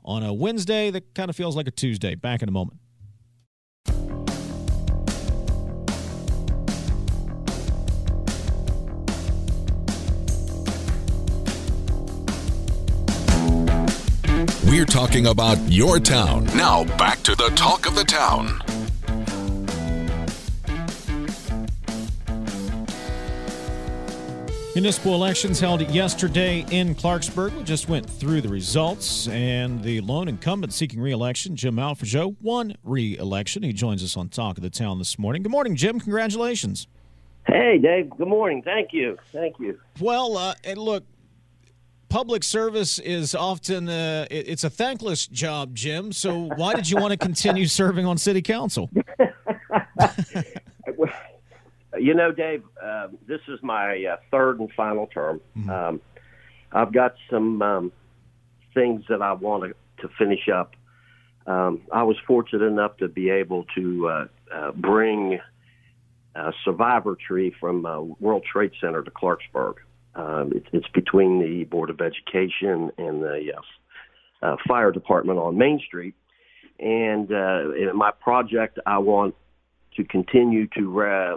on 0.05 0.23
a 0.23 0.33
Wednesday 0.33 0.91
that 0.91 1.15
kind 1.15 1.29
of 1.29 1.35
feels 1.35 1.57
like 1.57 1.67
a 1.67 1.73
Tuesday. 1.73 2.15
Back 2.15 2.43
in 2.43 2.49
a 2.49 2.53
moment. 2.53 2.79
We're 14.67 14.85
talking 14.85 15.27
about 15.27 15.59
your 15.71 16.01
town. 16.01 16.47
Now 16.57 16.85
back 16.97 17.23
to 17.25 17.35
the 17.37 17.51
talk 17.55 17.87
of 17.87 17.95
the 17.95 18.05
town. 18.05 18.64
Municipal 24.75 25.15
elections 25.15 25.61
held 25.61 25.89
yesterday 25.91 26.67
in 26.69 26.97
Clarksburg. 26.97 27.57
We 27.57 27.63
just 27.63 27.89
went 27.89 28.11
through 28.11 28.41
the 28.41 28.49
results, 28.49 29.29
and 29.29 29.81
the 29.85 30.01
lone 30.01 30.27
incumbent 30.27 30.73
seeking 30.73 31.01
re-election, 31.01 31.55
Jim 31.55 31.77
Malfregeot, 31.77 32.35
won 32.43 32.75
re-election. 32.83 33.63
He 33.63 33.73
joins 33.73 34.03
us 34.03 34.17
on 34.17 34.31
Talk 34.31 34.57
of 34.57 34.65
the 34.65 34.71
Town 34.71 34.99
this 34.99 35.17
morning. 35.17 35.45
Good 35.45 35.53
morning, 35.53 35.77
Jim. 35.77 36.01
Congratulations. 36.01 36.89
Hey, 37.47 37.79
Dave. 37.79 38.11
Good 38.19 38.27
morning. 38.27 38.63
Thank 38.63 38.93
you. 38.93 39.17
Thank 39.33 39.61
you. 39.61 39.79
Well, 40.01 40.37
uh, 40.37 40.55
and 40.65 40.79
look, 40.79 41.05
public 42.09 42.43
service 42.43 42.99
is 42.99 43.33
often 43.37 43.89
uh, 43.89 44.27
it's 44.29 44.65
a 44.65 44.71
thankless 44.71 45.29
job, 45.29 45.77
Jim. 45.77 46.11
So 46.11 46.51
why 46.57 46.75
did 46.75 46.91
you 46.91 46.97
want 46.97 47.13
to 47.13 47.17
continue 47.17 47.67
serving 47.67 48.07
on 48.07 48.19
city 48.19 48.43
council? 48.43 48.91
you 51.99 52.15
know, 52.15 52.33
Dave, 52.33 52.63
uh, 52.83 53.09
this 53.27 53.41
is 53.49 53.59
my 53.63 54.05
uh, 54.05 54.17
third 54.31 54.61
and 54.61 54.71
final 54.77 55.07
term. 55.09 55.41
Mm-hmm. 55.57 55.71
Um, 55.71 56.01
I've 56.73 56.93
got 56.93 57.15
some 57.31 57.63
um, 57.63 57.93
things 58.75 59.05
that 59.09 59.23
I 59.23 59.33
want 59.33 59.65
to, 59.65 60.07
to 60.07 60.15
finish 60.19 60.49
up. 60.49 60.75
Um, 61.47 61.83
I 61.93 62.03
was 62.03 62.17
fortunate 62.27 62.65
enough 62.65 62.97
to 62.99 63.09
be 63.09 63.31
able 63.31 63.65
to 63.77 64.09
uh, 64.09 64.27
uh, 64.53 64.73
bring 64.73 65.39
a 66.35 66.53
survivor 66.65 67.17
tree 67.17 67.55
from 67.61 67.87
uh, 67.87 68.01
World 68.01 68.45
Trade 68.51 68.73
Center 68.81 69.03
to 69.03 69.11
Clarksburg. 69.11 69.75
Um, 70.15 70.53
it, 70.53 70.65
it's 70.73 70.89
between 70.89 71.41
the 71.41 71.65
Board 71.65 71.91
of 71.91 72.01
Education 72.01 72.91
and 72.99 73.23
the 73.23 73.53
uh, 73.57 74.47
uh, 74.47 74.57
fire 74.67 74.91
department 74.91 75.39
on 75.39 75.57
Main 75.57 75.81
Street. 75.87 76.15
And 76.79 77.31
uh, 77.33 77.73
in 77.75 77.91
my 77.95 78.11
project, 78.11 78.79
I 78.85 78.99
want 78.99 79.35
to 79.97 80.05
continue 80.05 80.67
to 80.77 81.03
uh, 81.03 81.37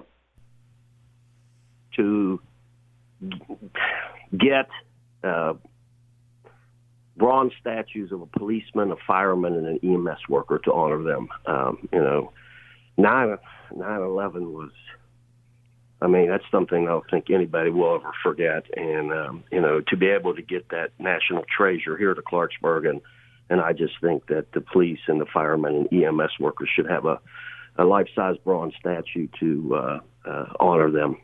to 1.98 2.40
get 4.38 4.70
uh, 5.24 5.54
bronze 7.16 7.52
statues 7.60 8.12
of 8.12 8.22
a 8.22 8.26
policeman, 8.26 8.92
a 8.92 8.96
fireman, 9.06 9.54
and 9.54 9.68
an 9.68 9.80
EMS 9.84 10.20
worker 10.30 10.60
to 10.64 10.74
honor 10.74 11.04
them. 11.04 11.28
Um, 11.46 11.90
you 11.92 12.00
know, 12.00 12.32
9 12.98 13.38
9 13.76 14.02
11 14.02 14.54
was 14.54 14.72
I 16.02 16.08
mean, 16.08 16.30
that's 16.30 16.44
something 16.52 16.84
I 16.84 16.92
don't 16.92 17.10
think 17.10 17.30
anybody 17.32 17.72
will 17.72 17.96
ever 17.96 18.12
forget. 18.22 18.66
And 18.76 19.12
um, 19.12 19.44
you 19.52 19.60
know, 19.60 19.82
to 19.88 19.98
be 19.98 20.08
able 20.08 20.36
to 20.36 20.42
get 20.42 20.70
that 20.70 20.92
national 21.00 21.44
treasure 21.56 21.98
here 21.98 22.14
to 22.14 22.22
Clarksburg, 22.22 22.88
and 22.88 23.02
and 23.50 23.62
I 23.62 23.74
just 23.74 23.94
think 24.02 24.28
that 24.28 24.52
the 24.54 24.62
police 24.62 25.00
and 25.08 25.20
the 25.20 25.26
firemen 25.26 25.88
and 25.92 26.04
EMS 26.04 26.40
workers 26.40 26.70
should 26.74 26.90
have 26.90 27.06
a 27.06 27.20
a 27.80 27.84
life 27.84 28.08
size 28.16 28.36
bronze 28.44 28.74
statue 28.80 29.28
to 29.40 29.76
uh, 29.76 30.00
uh, 30.30 30.46
honor 30.60 30.92
them. 30.92 31.18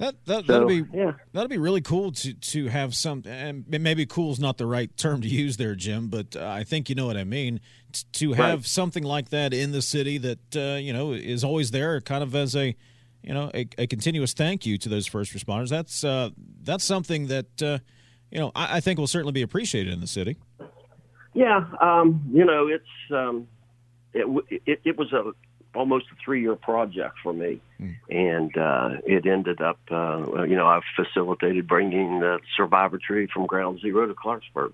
That 0.00 0.14
that 0.24 0.46
so, 0.46 0.52
that'd 0.52 0.66
be 0.66 0.96
yeah. 0.96 1.12
that'd 1.34 1.50
be 1.50 1.58
really 1.58 1.82
cool 1.82 2.10
to 2.12 2.32
to 2.32 2.68
have 2.68 2.94
some 2.94 3.22
and 3.26 3.64
maybe 3.68 4.06
cool 4.06 4.32
is 4.32 4.40
not 4.40 4.56
the 4.56 4.64
right 4.64 4.94
term 4.96 5.20
to 5.20 5.28
use 5.28 5.58
there, 5.58 5.74
Jim, 5.74 6.08
but 6.08 6.34
uh, 6.34 6.48
I 6.48 6.64
think 6.64 6.88
you 6.88 6.94
know 6.94 7.06
what 7.06 7.18
I 7.18 7.24
mean. 7.24 7.60
T- 7.92 8.04
to 8.12 8.32
have 8.32 8.60
right. 8.60 8.64
something 8.64 9.04
like 9.04 9.28
that 9.28 9.52
in 9.52 9.72
the 9.72 9.82
city 9.82 10.16
that 10.16 10.56
uh, 10.56 10.78
you 10.78 10.94
know 10.94 11.12
is 11.12 11.44
always 11.44 11.70
there, 11.70 12.00
kind 12.00 12.22
of 12.22 12.34
as 12.34 12.56
a 12.56 12.74
you 13.22 13.34
know, 13.34 13.50
a, 13.54 13.68
a, 13.76 13.86
continuous 13.86 14.32
thank 14.32 14.64
you 14.64 14.78
to 14.78 14.88
those 14.88 15.06
first 15.06 15.34
responders. 15.34 15.68
That's 15.68 16.02
uh, 16.02 16.30
that's 16.62 16.84
something 16.84 17.26
that 17.26 17.62
uh, 17.62 17.78
you 18.30 18.38
know 18.38 18.52
I, 18.54 18.78
I, 18.78 18.80
think 18.80 18.98
will 18.98 19.06
certainly 19.06 19.32
be 19.32 19.42
appreciated 19.42 19.92
in 19.92 20.00
the 20.00 20.06
city. 20.06 20.38
Yeah, 21.34 21.66
um, 21.80 22.22
you 22.32 22.44
know, 22.44 22.68
it's 22.68 22.84
um, 23.10 23.46
it, 24.14 24.26
it, 24.64 24.80
it 24.84 24.96
was 24.96 25.12
a 25.12 25.32
almost 25.74 26.06
a 26.12 26.16
three 26.24 26.40
year 26.42 26.56
project 26.56 27.16
for 27.22 27.32
me, 27.32 27.60
mm. 27.80 27.96
and 28.08 28.56
uh, 28.56 29.00
it 29.04 29.26
ended 29.26 29.60
up 29.60 29.78
uh, 29.90 30.42
you 30.42 30.56
know 30.56 30.66
I've 30.66 30.82
facilitated 30.96 31.66
bringing 31.66 32.20
the 32.20 32.40
survivor 32.56 32.98
tree 32.98 33.28
from 33.32 33.46
Ground 33.46 33.80
Zero 33.80 34.06
to 34.06 34.14
Clarksburg. 34.14 34.72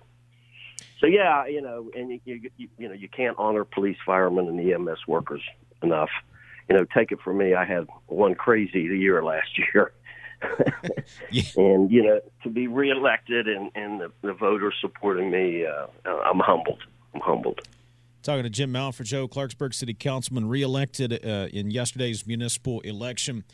So 0.99 1.05
yeah, 1.05 1.45
you 1.45 1.61
know, 1.61 1.91
and 1.95 2.19
you, 2.25 2.49
you, 2.57 2.69
you 2.77 2.87
know 2.87 2.93
you 2.93 3.07
can't 3.07 3.35
honor 3.37 3.63
police, 3.63 3.97
firemen, 4.05 4.47
and 4.47 4.59
EMS 4.59 5.07
workers 5.07 5.41
enough 5.83 6.09
you 6.69 6.75
know, 6.75 6.85
take 6.93 7.11
it 7.11 7.21
from 7.21 7.37
me, 7.37 7.53
I 7.53 7.65
had 7.65 7.87
one 8.07 8.35
crazy 8.35 8.81
year 8.81 9.23
last 9.23 9.57
year. 9.57 9.91
yeah. 11.31 11.43
And 11.55 11.91
you 11.91 12.03
know, 12.03 12.21
to 12.43 12.49
be 12.49 12.67
reelected 12.67 13.47
and 13.47 13.71
and 13.73 14.01
the, 14.01 14.11
the 14.21 14.33
voters 14.33 14.75
supporting 14.79 15.31
me, 15.31 15.65
uh, 15.65 15.87
I'm 16.05 16.39
humbled. 16.39 16.83
I'm 17.13 17.21
humbled. 17.21 17.61
Talking 18.27 18.43
to 18.43 18.49
Jim 18.49 18.73
Malfregeot, 18.73 19.29
Clarksburg 19.29 19.73
City 19.73 19.93
Councilman, 19.93 20.49
reelected 20.49 21.25
uh, 21.25 21.47
in 21.53 21.71
yesterday's 21.71 22.27
municipal 22.27 22.81
election. 22.81 23.45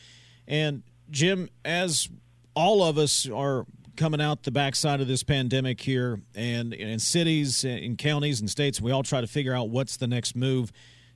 And 0.47 0.81
Jim, 1.11 1.47
as 1.63 2.09
all 2.55 2.81
of 2.81 2.97
us 2.97 3.29
are 3.29 3.67
coming 3.97 4.19
out 4.19 4.41
the 4.41 4.49
backside 4.49 4.99
of 4.99 5.07
this 5.07 5.21
pandemic 5.21 5.79
here, 5.79 6.21
and 6.33 6.73
in 6.73 6.97
cities, 6.97 7.63
in 7.63 7.97
counties, 7.97 8.39
and 8.39 8.49
states, 8.49 8.81
we 8.81 8.89
all 8.91 9.03
try 9.03 9.21
to 9.21 9.27
figure 9.27 9.53
out 9.53 9.69
what's 9.69 9.97
the 9.97 10.07
next 10.07 10.35
move 10.35 10.71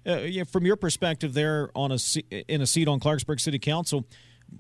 uh, 0.08 0.18
yeah, 0.18 0.44
from 0.44 0.64
your 0.64 0.76
perspective 0.76 1.34
there 1.34 1.72
on 1.74 1.92
a 1.92 1.98
in 2.48 2.62
a 2.62 2.68
seat 2.68 2.88
on 2.88 3.00
Clarksburg 3.00 3.40
City 3.40 3.58
Council, 3.58 4.06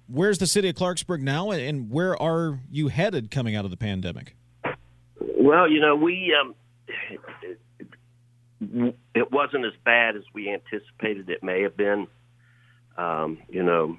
where's 0.07 0.39
the 0.39 0.47
city 0.47 0.69
of 0.69 0.75
Clarksburg 0.75 1.21
now, 1.21 1.51
and 1.51 1.91
where 1.91 2.19
are 2.19 2.61
you 2.71 2.87
headed 2.87 3.29
coming 3.29 3.55
out 3.55 3.63
of 3.63 3.69
the 3.69 3.77
pandemic? 3.77 4.35
Well, 5.19 5.69
you 5.69 5.81
know, 5.81 5.95
we 5.95 6.35
um, 6.41 6.55
it, 8.59 9.31
wasn't 9.31 9.65
as 9.65 9.73
bad 9.83 10.15
as 10.15 10.23
we 10.33 10.51
anticipated 10.51 11.29
it 11.29 11.43
may 11.43 11.63
have 11.63 11.77
been. 11.77 12.07
Um, 12.97 13.39
you 13.49 13.63
know, 13.63 13.97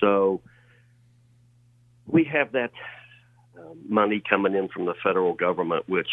so 0.00 0.40
we 2.06 2.24
have 2.24 2.52
that 2.52 2.70
uh, 3.58 3.74
money 3.88 4.22
coming 4.28 4.54
in 4.54 4.68
from 4.68 4.84
the 4.84 4.94
federal 5.02 5.34
government, 5.34 5.88
which 5.88 6.10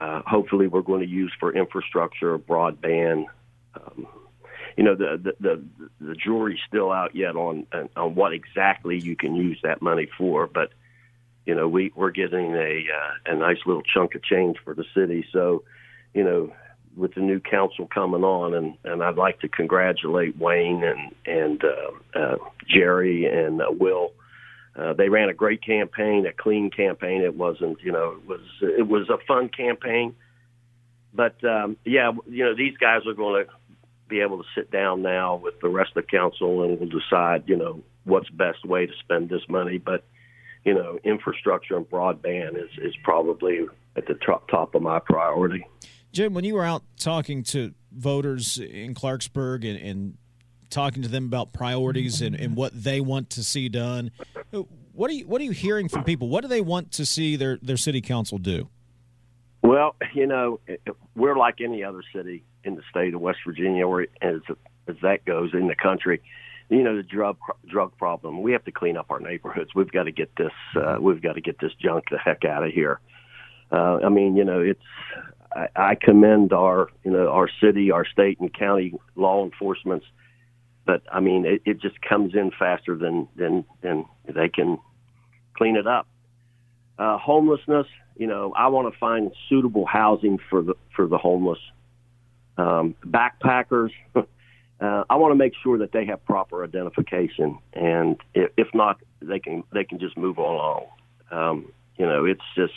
uh, 0.00 0.20
hopefully 0.26 0.66
we're 0.66 0.82
going 0.82 1.00
to 1.00 1.08
use 1.08 1.32
for 1.40 1.54
infrastructure, 1.54 2.38
broadband. 2.38 3.26
Um, 3.74 4.06
you 4.76 4.84
know, 4.84 4.94
the, 4.94 5.18
the 5.22 5.32
the 5.40 5.64
the 6.08 6.14
jury's 6.14 6.58
still 6.68 6.92
out 6.92 7.14
yet 7.14 7.34
on 7.34 7.66
on 7.96 8.14
what 8.14 8.34
exactly 8.34 9.00
you 9.00 9.16
can 9.16 9.34
use 9.34 9.58
that 9.62 9.80
money 9.80 10.08
for, 10.18 10.46
but 10.46 10.70
you 11.46 11.54
know, 11.54 11.68
we 11.68 11.92
we're 11.94 12.10
getting 12.10 12.54
a 12.54 12.84
uh, 12.92 13.32
a 13.32 13.36
nice 13.36 13.58
little 13.64 13.82
chunk 13.82 14.14
of 14.16 14.22
change 14.22 14.56
for 14.64 14.74
the 14.74 14.84
city. 14.94 15.24
So, 15.32 15.62
you 16.16 16.24
know, 16.24 16.52
with 16.96 17.14
the 17.14 17.20
new 17.20 17.38
council 17.38 17.86
coming 17.86 18.24
on, 18.24 18.54
and 18.54 18.76
and 18.84 19.04
I'd 19.04 19.16
like 19.16 19.40
to 19.40 19.48
congratulate 19.48 20.36
Wayne 20.38 20.82
and 20.82 21.14
and 21.26 21.62
uh, 21.64 22.18
uh, 22.18 22.36
Jerry 22.68 23.26
and 23.26 23.60
uh, 23.62 23.66
Will 23.70 24.12
uh, 24.76 24.92
they 24.92 25.08
ran 25.08 25.28
a 25.28 25.34
great 25.34 25.62
campaign, 25.64 26.26
a 26.26 26.32
clean 26.32 26.70
campaign. 26.70 27.22
It 27.22 27.34
wasn't, 27.34 27.80
you 27.82 27.92
know, 27.92 28.16
it 28.18 28.26
was 28.26 28.40
it 28.60 28.86
was 28.86 29.08
a 29.08 29.16
fun 29.26 29.48
campaign. 29.48 30.14
But 31.14 31.42
um, 31.44 31.78
yeah, 31.84 32.12
you 32.28 32.44
know, 32.44 32.54
these 32.54 32.76
guys 32.76 33.06
are 33.06 33.14
going 33.14 33.46
to 33.46 33.52
be 34.08 34.20
able 34.20 34.38
to 34.38 34.48
sit 34.54 34.70
down 34.70 35.02
now 35.02 35.36
with 35.36 35.60
the 35.60 35.68
rest 35.68 35.92
of 35.96 36.04
the 36.04 36.10
council 36.10 36.62
and 36.62 36.78
we'll 36.78 36.90
decide, 36.90 37.44
you 37.46 37.56
know, 37.56 37.82
what's 38.04 38.28
best 38.28 38.64
way 38.66 38.86
to 38.86 38.92
spend 39.00 39.30
this 39.30 39.48
money. 39.48 39.78
But 39.78 40.04
you 40.64 40.74
know, 40.74 40.98
infrastructure 41.04 41.76
and 41.76 41.88
broadband 41.88 42.56
is 42.62 42.70
is 42.76 42.94
probably 43.02 43.66
at 43.96 44.06
the 44.06 44.14
top 44.14 44.48
top 44.48 44.74
of 44.74 44.82
my 44.82 44.98
priority. 44.98 45.66
Jim, 46.16 46.32
when 46.32 46.44
you 46.44 46.54
were 46.54 46.64
out 46.64 46.82
talking 46.98 47.42
to 47.42 47.74
voters 47.92 48.56
in 48.56 48.94
Clarksburg 48.94 49.68
and, 49.68 49.78
and 49.78 50.16
talking 50.70 51.02
to 51.02 51.10
them 51.10 51.26
about 51.26 51.52
priorities 51.52 52.22
and, 52.22 52.34
and 52.34 52.56
what 52.56 52.72
they 52.72 53.02
want 53.02 53.28
to 53.28 53.44
see 53.44 53.68
done. 53.68 54.10
What 54.94 55.10
are 55.10 55.12
you 55.12 55.26
What 55.26 55.42
are 55.42 55.44
you 55.44 55.50
hearing 55.50 55.90
from 55.90 56.04
people? 56.04 56.30
What 56.30 56.40
do 56.40 56.48
they 56.48 56.62
want 56.62 56.92
to 56.92 57.04
see 57.04 57.36
their 57.36 57.58
their 57.60 57.76
city 57.76 58.00
council 58.00 58.38
do? 58.38 58.70
Well, 59.60 59.94
you 60.14 60.26
know, 60.26 60.58
we're 61.14 61.36
like 61.36 61.60
any 61.60 61.84
other 61.84 62.02
city 62.14 62.44
in 62.64 62.76
the 62.76 62.82
state 62.88 63.12
of 63.12 63.20
West 63.20 63.40
Virginia, 63.46 63.86
or 63.86 64.06
as 64.22 64.40
as 64.88 64.96
that 65.02 65.26
goes 65.26 65.50
in 65.52 65.68
the 65.68 65.76
country. 65.76 66.22
You 66.70 66.82
know, 66.82 66.96
the 66.96 67.02
drug 67.02 67.36
drug 67.68 67.94
problem. 67.98 68.40
We 68.40 68.52
have 68.52 68.64
to 68.64 68.72
clean 68.72 68.96
up 68.96 69.10
our 69.10 69.20
neighborhoods. 69.20 69.74
We've 69.74 69.92
got 69.92 70.04
to 70.04 70.12
get 70.12 70.30
this. 70.38 70.52
Uh, 70.74 70.96
we've 70.98 71.20
got 71.20 71.34
to 71.34 71.42
get 71.42 71.58
this 71.60 71.72
junk 71.78 72.04
the 72.10 72.16
heck 72.16 72.46
out 72.46 72.64
of 72.64 72.72
here. 72.72 73.00
Uh, 73.70 73.98
I 74.04 74.08
mean, 74.08 74.36
you 74.36 74.44
know, 74.44 74.60
it's 74.60 74.80
I, 75.56 75.68
I 75.74 75.94
commend 75.94 76.52
our 76.52 76.90
you 77.04 77.10
know 77.10 77.28
our 77.28 77.48
city, 77.60 77.90
our 77.90 78.04
state, 78.04 78.38
and 78.40 78.52
county 78.52 78.94
law 79.14 79.44
enforcement. 79.44 80.02
But 80.84 81.02
I 81.10 81.20
mean, 81.20 81.46
it, 81.46 81.62
it 81.64 81.80
just 81.80 82.00
comes 82.02 82.34
in 82.34 82.50
faster 82.58 82.96
than 82.96 83.28
than 83.36 83.64
than 83.80 84.04
they 84.26 84.48
can 84.48 84.78
clean 85.56 85.76
it 85.76 85.86
up. 85.86 86.06
Uh, 86.98 87.18
homelessness, 87.18 87.86
you 88.16 88.26
know, 88.26 88.52
I 88.56 88.68
want 88.68 88.92
to 88.92 88.98
find 88.98 89.32
suitable 89.48 89.86
housing 89.86 90.38
for 90.50 90.62
the 90.62 90.74
for 90.94 91.06
the 91.06 91.18
homeless. 91.18 91.58
Um, 92.58 92.94
backpackers, 93.04 93.90
uh, 94.16 94.24
I 94.80 95.16
want 95.16 95.32
to 95.32 95.36
make 95.36 95.52
sure 95.62 95.78
that 95.78 95.92
they 95.92 96.06
have 96.06 96.24
proper 96.24 96.64
identification, 96.64 97.58
and 97.72 98.16
if, 98.34 98.50
if 98.56 98.68
not, 98.74 98.98
they 99.20 99.38
can 99.38 99.64
they 99.72 99.84
can 99.84 99.98
just 99.98 100.16
move 100.16 100.38
along. 100.38 100.86
Um, 101.30 101.72
you 101.98 102.06
know, 102.06 102.24
it's 102.26 102.44
just 102.54 102.74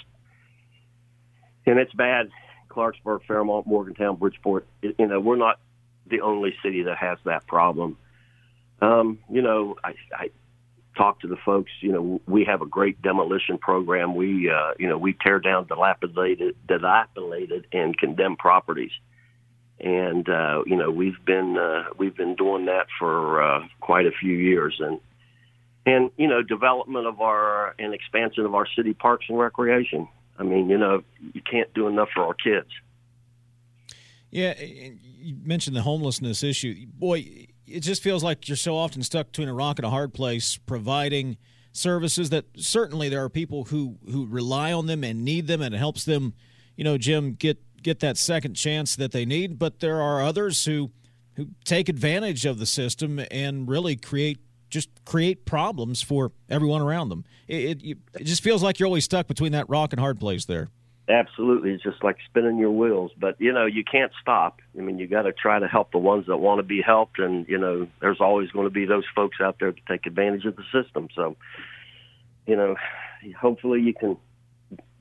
and 1.66 1.78
it's 1.78 1.94
bad. 1.94 2.30
Clarksburg, 2.80 3.26
Fairmont, 3.28 3.68
Morgantown, 3.68 4.16
Bridgeport. 4.16 4.66
You 4.82 5.08
know, 5.08 5.20
we're 5.20 5.36
not 5.36 5.60
the 6.08 6.22
only 6.22 6.56
city 6.64 6.84
that 6.84 6.98
has 6.98 7.18
that 7.26 7.46
problem. 7.46 7.98
Um, 8.82 9.20
you 9.30 9.42
know, 9.42 9.76
I, 9.84 9.96
I 10.14 10.30
talk 10.96 11.20
to 11.22 11.28
the 11.28 11.36
folks. 11.46 11.72
You 11.82 11.92
know, 11.92 12.22
we 12.26 12.46
have 12.46 12.62
a 12.62 12.66
great 12.66 13.02
demolition 13.02 13.58
program. 13.58 14.16
We, 14.16 14.50
uh, 14.50 14.72
you 14.80 14.88
know, 14.88 14.98
we 14.98 15.14
tear 15.14 15.40
down 15.40 15.68
dilapidated, 15.68 16.56
dilapidated 16.66 17.68
and 17.74 17.98
condemned 17.98 18.38
properties, 18.38 18.92
and 19.80 20.28
uh, 20.30 20.64
you 20.66 20.78
know, 20.78 20.90
we've 20.90 21.24
been 21.26 21.58
uh, 21.58 21.90
we've 21.98 22.16
been 22.16 22.36
doing 22.36 22.66
that 22.68 22.88
for 22.98 23.44
uh, 23.44 23.68
quite 23.82 24.06
a 24.06 24.12
few 24.12 24.34
years, 24.34 24.80
and 24.80 25.02
and 25.86 26.12
you 26.16 26.30
know, 26.30 26.42
development 26.42 27.08
of 27.08 27.20
our 27.20 27.76
and 27.78 27.94
expansion 27.94 28.46
of 28.46 28.56
our 28.56 28.68
city 28.78 28.94
parks 28.94 29.26
and 29.28 29.38
recreation. 29.38 30.08
I 30.40 30.44
mean, 30.44 30.70
you 30.70 30.78
know, 30.78 31.04
you 31.34 31.42
can't 31.42 31.72
do 31.74 31.88
enough 31.88 32.10
for 32.14 32.24
our 32.24 32.34
kids. 32.34 32.70
Yeah, 34.32 34.60
you 34.62 35.36
mentioned 35.44 35.76
the 35.76 35.82
homelessness 35.82 36.44
issue. 36.44 36.86
Boy, 36.88 37.48
it 37.68 37.82
just 37.82 38.02
feels 38.02 38.24
like 38.24 38.48
you're 38.48 38.58
so 38.58 38.78
often 38.78 39.04
stuck 39.04 39.28
between 39.28 39.50
a 39.50 39.54
rock 39.54 39.80
and 39.80 39.86
a 39.86 39.90
hard 39.90 40.14
place, 40.14 40.58
providing 40.58 41.38
services 41.72 42.30
that 42.30 42.46
certainly 42.56 43.10
there 43.10 43.24
are 43.24 43.30
people 43.30 43.66
who 43.66 43.98
who 44.12 44.26
rely 44.26 44.72
on 44.72 44.86
them 44.86 45.04
and 45.04 45.26
need 45.26 45.48
them, 45.48 45.62
and 45.62 45.76
it 45.76 45.78
helps 45.78 46.06
them, 46.06 46.34
you 46.76 46.84
know, 46.84 46.98
Jim 46.98 47.34
get 47.34 47.60
get 47.82 48.00
that 48.00 48.18
second 48.18 48.54
chance 48.54 48.96
that 48.96 49.12
they 49.12 49.26
need. 49.26 49.60
But 49.60 49.80
there 49.80 50.02
are 50.02 50.22
others 50.22 50.66
who 50.66 50.92
who 51.34 51.50
take 51.66 51.90
advantage 51.90 52.46
of 52.46 52.60
the 52.60 52.66
system 52.66 53.20
and 53.32 53.68
really 53.68 53.96
create 53.96 54.40
just 54.70 54.90
create 55.06 55.46
problems 55.46 56.02
for 56.02 56.32
everyone 56.50 56.82
around 56.82 57.10
them. 57.10 57.26
It, 57.48 57.82
it, 57.84 57.98
it 58.20 58.24
just 58.24 58.44
feels 58.44 58.62
like 58.64 58.80
you're 58.80 58.88
always 58.88 59.06
stuck 59.06 59.28
between 59.28 59.52
that 59.54 59.70
rock 59.70 59.94
and 59.94 60.00
hard 60.00 60.20
place 60.20 60.46
there. 60.46 60.70
Absolutely, 61.10 61.72
it's 61.72 61.82
just 61.82 62.04
like 62.04 62.18
spinning 62.26 62.60
your 62.60 62.70
wheels. 62.70 63.12
But 63.18 63.36
you 63.42 63.52
know, 63.52 63.66
you 63.66 63.84
can't 63.84 64.12
stop. 64.22 64.60
I 64.78 64.82
mean, 64.82 65.00
you 65.00 65.08
got 65.08 65.24
to 65.24 65.34
try 65.34 65.58
to 65.58 65.68
help 65.68 65.92
the 65.92 65.98
ones 65.98 66.28
that 66.28 66.38
want 66.38 66.60
to 66.60 66.64
be 66.64 66.82
helped, 66.84 67.18
and 67.18 67.48
you 67.48 67.58
know, 67.58 67.88
there's 68.00 68.22
always 68.22 68.52
going 68.52 68.68
to 68.68 68.72
be 68.72 68.86
those 68.86 69.06
folks 69.16 69.38
out 69.42 69.58
there 69.60 69.72
to 69.72 69.82
take 69.88 70.06
advantage 70.06 70.46
of 70.46 70.56
the 70.56 70.64
system. 70.72 71.10
So, 71.16 71.36
you 72.46 72.56
know, 72.56 72.76
hopefully 73.40 73.82
you 73.82 73.96
can 73.96 74.18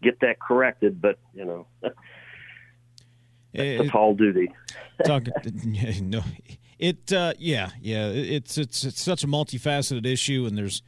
get 0.02 0.20
that 0.20 0.40
corrected. 0.40 1.02
But 1.02 1.18
you 1.34 1.44
know, 1.44 1.66
that's 3.52 3.84
a 3.84 3.88
tall 3.88 4.14
duty. 4.14 4.50
talk, 5.04 5.24
no, 6.00 6.22
it 6.78 7.12
uh, 7.12 7.32
yeah 7.38 7.70
yeah 7.80 8.08
it's 8.08 8.58
it's 8.58 8.84
it's 8.84 9.02
such 9.02 9.24
a 9.24 9.26
multifaceted 9.26 10.06
issue, 10.06 10.46
and 10.46 10.56
there's 10.56 10.82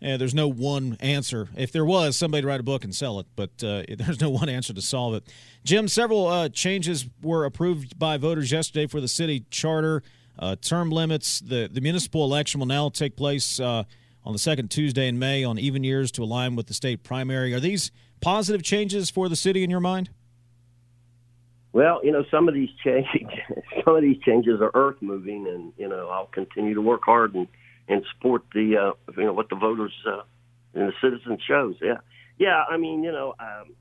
yeah, 0.00 0.18
there's 0.18 0.34
no 0.34 0.48
one 0.48 0.96
answer. 1.00 1.48
If 1.56 1.72
there 1.72 1.84
was, 1.84 2.16
somebody 2.16 2.42
to 2.42 2.46
write 2.48 2.60
a 2.60 2.64
book 2.64 2.84
and 2.84 2.94
sell 2.94 3.18
it, 3.18 3.26
but 3.34 3.50
uh, 3.64 3.82
there's 3.96 4.20
no 4.20 4.30
one 4.30 4.48
answer 4.48 4.74
to 4.74 4.82
solve 4.82 5.14
it. 5.14 5.24
Jim, 5.64 5.88
several 5.88 6.26
uh, 6.26 6.48
changes 6.50 7.06
were 7.22 7.44
approved 7.44 7.98
by 7.98 8.18
voters 8.18 8.52
yesterday 8.52 8.86
for 8.86 9.00
the 9.00 9.08
city 9.08 9.44
charter. 9.50 10.02
Uh, 10.38 10.54
term 10.54 10.90
limits. 10.90 11.40
The 11.40 11.68
the 11.72 11.80
municipal 11.80 12.22
election 12.24 12.60
will 12.60 12.66
now 12.66 12.90
take 12.90 13.16
place 13.16 13.58
uh, 13.58 13.84
on 14.22 14.32
the 14.34 14.38
second 14.38 14.70
Tuesday 14.70 15.08
in 15.08 15.18
May 15.18 15.44
on 15.44 15.58
even 15.58 15.82
years 15.82 16.12
to 16.12 16.22
align 16.22 16.56
with 16.56 16.66
the 16.66 16.74
state 16.74 17.02
primary. 17.02 17.54
Are 17.54 17.60
these 17.60 17.90
positive 18.20 18.62
changes 18.62 19.08
for 19.08 19.30
the 19.30 19.36
city 19.36 19.64
in 19.64 19.70
your 19.70 19.80
mind? 19.80 20.10
Well, 21.76 22.00
you 22.02 22.10
know, 22.10 22.24
some 22.30 22.48
of 22.48 22.54
these 22.54 22.70
changes, 22.82 23.28
some 23.84 23.96
of 23.96 24.00
these 24.00 24.16
changes 24.24 24.62
are 24.62 24.70
earth 24.72 24.96
moving, 25.02 25.46
and 25.46 25.74
you 25.76 25.86
know, 25.86 26.08
I'll 26.08 26.24
continue 26.24 26.72
to 26.72 26.80
work 26.80 27.02
hard 27.04 27.34
and 27.34 27.46
and 27.86 28.02
support 28.14 28.44
the 28.54 28.78
uh, 28.78 29.12
you 29.14 29.24
know 29.24 29.34
what 29.34 29.50
the 29.50 29.56
voters 29.56 29.92
uh, 30.08 30.22
and 30.72 30.88
the 30.88 30.92
citizens 31.02 31.38
shows. 31.46 31.74
Yeah, 31.82 31.98
yeah. 32.38 32.64
I 32.66 32.78
mean, 32.78 33.04
you 33.04 33.12
know, 33.12 33.34
um, 33.38 33.74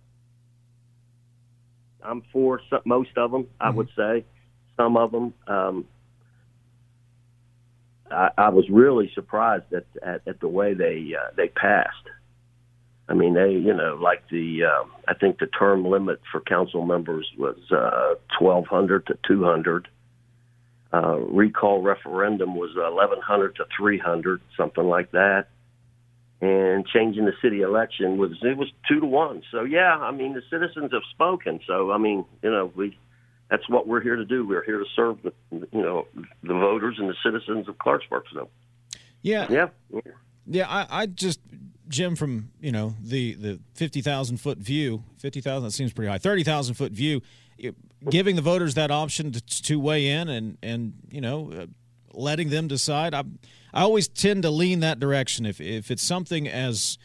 I'm 2.03 2.23
for 2.33 2.59
some, 2.69 2.81
most 2.83 3.11
of 3.15 3.31
them. 3.31 3.43
Mm-hmm. 3.43 3.63
I 3.65 3.69
would 3.69 3.89
say 3.95 4.25
some 4.75 4.97
of 4.97 5.13
them. 5.13 5.33
Um, 5.47 5.85
I, 8.11 8.27
I 8.37 8.49
was 8.49 8.65
really 8.69 9.09
surprised 9.15 9.71
at, 9.71 9.85
at 10.05 10.27
at 10.27 10.41
the 10.41 10.49
way 10.49 10.73
they 10.73 11.13
uh, 11.17 11.31
they 11.37 11.47
passed. 11.47 11.95
I 13.07 13.13
mean, 13.13 13.35
they, 13.35 13.51
you 13.51 13.73
know, 13.73 13.97
like 14.01 14.27
the, 14.29 14.63
uh, 14.63 14.83
I 15.07 15.13
think 15.13 15.39
the 15.39 15.45
term 15.45 15.85
limit 15.85 16.21
for 16.31 16.41
council 16.41 16.85
members 16.85 17.29
was 17.37 17.57
uh, 17.71 18.15
1,200 18.39 19.07
to 19.07 19.17
200. 19.27 19.87
Uh, 20.91 21.17
recall 21.17 21.81
referendum 21.81 22.55
was 22.55 22.71
1,100 22.75 23.55
to 23.57 23.65
300, 23.77 24.41
something 24.57 24.85
like 24.85 25.11
that. 25.11 25.47
And 26.41 26.85
changing 26.87 27.25
the 27.25 27.33
city 27.41 27.61
election 27.61 28.17
was 28.17 28.31
it 28.41 28.57
was 28.57 28.69
two 28.87 28.99
to 28.99 29.05
one. 29.05 29.41
So 29.51 29.63
yeah, 29.63 29.95
I 29.97 30.11
mean 30.11 30.33
the 30.33 30.41
citizens 30.49 30.91
have 30.91 31.01
spoken. 31.11 31.61
So 31.65 31.91
I 31.91 31.97
mean, 31.97 32.25
you 32.43 32.51
know, 32.51 32.71
we 32.75 32.97
that's 33.49 33.67
what 33.69 33.87
we're 33.87 34.01
here 34.01 34.17
to 34.17 34.25
do. 34.25 34.45
We're 34.45 34.63
here 34.63 34.79
to 34.79 34.85
serve 34.95 35.17
the 35.23 35.31
you 35.51 35.81
know 35.81 36.07
the 36.43 36.53
voters 36.53 36.97
and 36.99 37.09
the 37.09 37.15
citizens 37.23 37.69
of 37.69 37.77
Clarksburg. 37.77 38.23
So 38.33 38.49
yeah, 39.21 39.47
yeah, 39.49 39.69
yeah. 40.45 40.67
I, 40.69 41.03
I 41.03 41.05
just 41.05 41.39
Jim, 41.87 42.15
from 42.15 42.49
you 42.59 42.71
know 42.71 42.95
the 43.01 43.33
the 43.35 43.59
fifty 43.73 44.01
thousand 44.01 44.37
foot 44.37 44.57
view, 44.57 45.03
fifty 45.17 45.41
thousand 45.41 45.65
that 45.65 45.71
seems 45.71 45.93
pretty 45.93 46.09
high. 46.09 46.17
Thirty 46.17 46.43
thousand 46.43 46.75
foot 46.75 46.91
view, 46.91 47.21
giving 48.09 48.35
the 48.35 48.41
voters 48.41 48.73
that 48.75 48.91
option 48.91 49.31
to, 49.31 49.41
to 49.63 49.79
weigh 49.79 50.07
in 50.07 50.29
and 50.29 50.57
and 50.63 50.93
you 51.09 51.21
know 51.21 51.51
uh, 51.51 51.65
letting 52.13 52.49
them 52.49 52.67
decide. 52.67 53.13
I 53.13 53.23
I 53.73 53.81
always 53.81 54.07
tend 54.07 54.43
to 54.43 54.49
lean 54.49 54.79
that 54.81 54.99
direction. 54.99 55.45
If 55.45 55.61
if 55.61 55.91
it's 55.91 56.03
something 56.03 56.47
as 56.47 56.97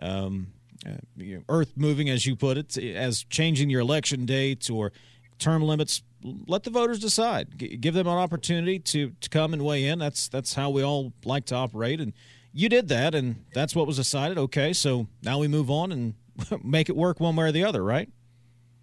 um, 0.00 0.48
uh, 0.86 0.90
you 1.16 1.36
know, 1.36 1.42
earth 1.48 1.72
moving, 1.76 2.08
as 2.08 2.26
you 2.26 2.36
put 2.36 2.56
it, 2.56 2.76
as 2.78 3.24
changing 3.24 3.70
your 3.70 3.80
election 3.80 4.26
dates 4.26 4.70
or 4.70 4.92
term 5.38 5.62
limits, 5.62 6.02
let 6.46 6.62
the 6.64 6.70
voters 6.70 6.98
decide. 7.00 7.58
G- 7.58 7.76
give 7.76 7.94
them 7.94 8.06
an 8.06 8.12
opportunity 8.12 8.78
to 8.78 9.12
to 9.20 9.28
come 9.28 9.52
and 9.52 9.64
weigh 9.64 9.86
in. 9.86 9.98
That's 9.98 10.28
that's 10.28 10.54
how 10.54 10.70
we 10.70 10.82
all 10.82 11.12
like 11.24 11.46
to 11.46 11.56
operate 11.56 12.00
and 12.00 12.12
you 12.52 12.68
did 12.68 12.88
that, 12.88 13.14
and 13.14 13.44
that's 13.54 13.74
what 13.74 13.86
was 13.86 13.96
decided. 13.96 14.38
Okay, 14.38 14.72
so 14.72 15.06
now 15.22 15.38
we 15.38 15.48
move 15.48 15.70
on 15.70 15.92
and 15.92 16.14
make 16.64 16.88
it 16.88 16.96
work 16.96 17.20
one 17.20 17.36
way 17.36 17.46
or 17.46 17.52
the 17.52 17.64
other, 17.64 17.82
right? 17.82 18.08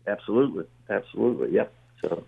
Absolutely, 0.07 0.65
absolutely, 0.89 1.51
yeah. 1.51 1.65
So, 2.01 2.23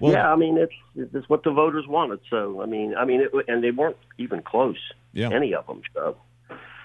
well, 0.00 0.12
yeah, 0.12 0.30
I 0.30 0.36
mean, 0.36 0.58
it's 0.58 0.74
it's 1.14 1.28
what 1.28 1.42
the 1.42 1.52
voters 1.52 1.86
wanted. 1.86 2.20
So, 2.28 2.62
I 2.62 2.66
mean, 2.66 2.94
I 2.96 3.04
mean, 3.04 3.22
it, 3.22 3.30
and 3.48 3.64
they 3.64 3.70
weren't 3.70 3.96
even 4.18 4.42
close. 4.42 4.78
Yeah. 5.16 5.30
any 5.30 5.54
of 5.54 5.66
them. 5.66 5.80
So, 5.94 6.16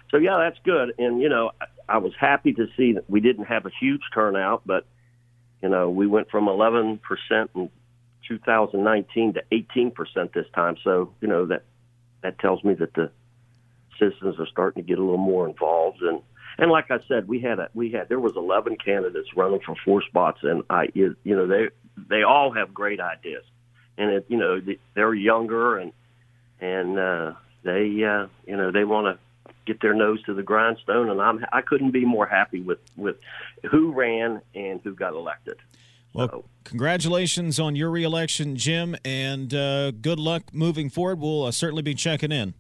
so 0.09 0.17
yeah, 0.17 0.37
that's 0.37 0.57
good. 0.63 0.93
And 0.97 1.21
you 1.21 1.27
know, 1.27 1.51
I, 1.59 1.95
I 1.95 1.97
was 1.97 2.13
happy 2.17 2.53
to 2.53 2.67
see 2.77 2.93
that 2.93 3.09
we 3.09 3.19
didn't 3.19 3.45
have 3.45 3.65
a 3.65 3.71
huge 3.77 4.01
turnout, 4.13 4.61
but 4.65 4.85
you 5.61 5.67
know, 5.67 5.89
we 5.89 6.07
went 6.07 6.31
from 6.31 6.47
11 6.47 6.99
percent 6.99 7.51
in 7.55 7.69
2019 8.29 9.33
to 9.33 9.43
18 9.51 9.91
percent 9.91 10.33
this 10.33 10.45
time. 10.55 10.77
So, 10.81 11.13
you 11.19 11.27
know, 11.27 11.45
that 11.47 11.63
that 12.23 12.39
tells 12.39 12.63
me 12.63 12.73
that 12.75 12.93
the 12.93 13.11
citizens 14.01 14.39
are 14.39 14.47
starting 14.47 14.83
to 14.83 14.87
get 14.87 14.97
a 14.97 15.01
little 15.01 15.17
more 15.17 15.47
involved 15.47 16.01
and 16.01 16.21
and 16.57 16.69
like 16.69 16.91
I 16.91 16.99
said, 17.07 17.27
we 17.27 17.39
had 17.39 17.59
a 17.59 17.69
we 17.73 17.91
had 17.91 18.09
there 18.09 18.19
was 18.19 18.33
11 18.35 18.77
candidates 18.77 19.29
running 19.35 19.61
for 19.65 19.75
four 19.83 20.01
spots, 20.03 20.39
and 20.43 20.63
I 20.69 20.89
you 20.93 21.15
know 21.23 21.47
they 21.47 21.69
they 22.09 22.23
all 22.23 22.51
have 22.51 22.73
great 22.73 22.99
ideas, 22.99 23.43
and 23.97 24.11
it 24.11 24.25
you 24.27 24.37
know 24.37 24.61
they're 24.93 25.13
younger 25.13 25.77
and 25.77 25.91
and 26.59 26.99
uh, 26.99 27.33
they 27.63 28.03
uh, 28.03 28.27
you 28.45 28.57
know 28.57 28.71
they 28.71 28.83
want 28.83 29.17
to 29.17 29.51
get 29.65 29.81
their 29.81 29.93
nose 29.93 30.21
to 30.23 30.33
the 30.33 30.43
grindstone, 30.43 31.09
and 31.09 31.21
I'm 31.21 31.43
I 31.51 31.61
couldn't 31.61 31.91
be 31.91 32.05
more 32.05 32.25
happy 32.27 32.61
with 32.61 32.79
with 32.95 33.15
who 33.69 33.91
ran 33.93 34.41
and 34.53 34.81
who 34.83 34.93
got 34.93 35.13
elected. 35.13 35.55
Well, 36.13 36.27
so. 36.27 36.45
congratulations 36.65 37.59
on 37.59 37.75
your 37.75 37.89
reelection, 37.89 38.57
Jim, 38.57 38.97
and 39.05 39.53
uh, 39.53 39.91
good 39.91 40.19
luck 40.19 40.53
moving 40.53 40.89
forward. 40.89 41.19
We'll 41.19 41.45
uh, 41.45 41.51
certainly 41.51 41.81
be 41.81 41.95
checking 41.95 42.33
in. 42.33 42.53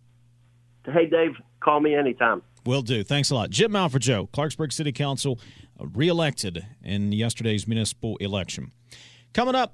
Hey, 0.85 1.07
Dave, 1.07 1.35
call 1.59 1.79
me 1.79 1.95
anytime. 1.95 2.41
Will 2.65 2.81
do. 2.81 3.03
Thanks 3.03 3.31
a 3.31 3.35
lot. 3.35 3.49
Jim 3.49 3.71
Malfregeot, 3.71 4.29
Clarksburg 4.29 4.71
City 4.71 4.91
Council, 4.91 5.39
uh, 5.79 5.87
reelected 5.87 6.65
in 6.83 7.11
yesterday's 7.11 7.67
municipal 7.67 8.17
election. 8.17 8.71
Coming 9.33 9.55
up, 9.55 9.73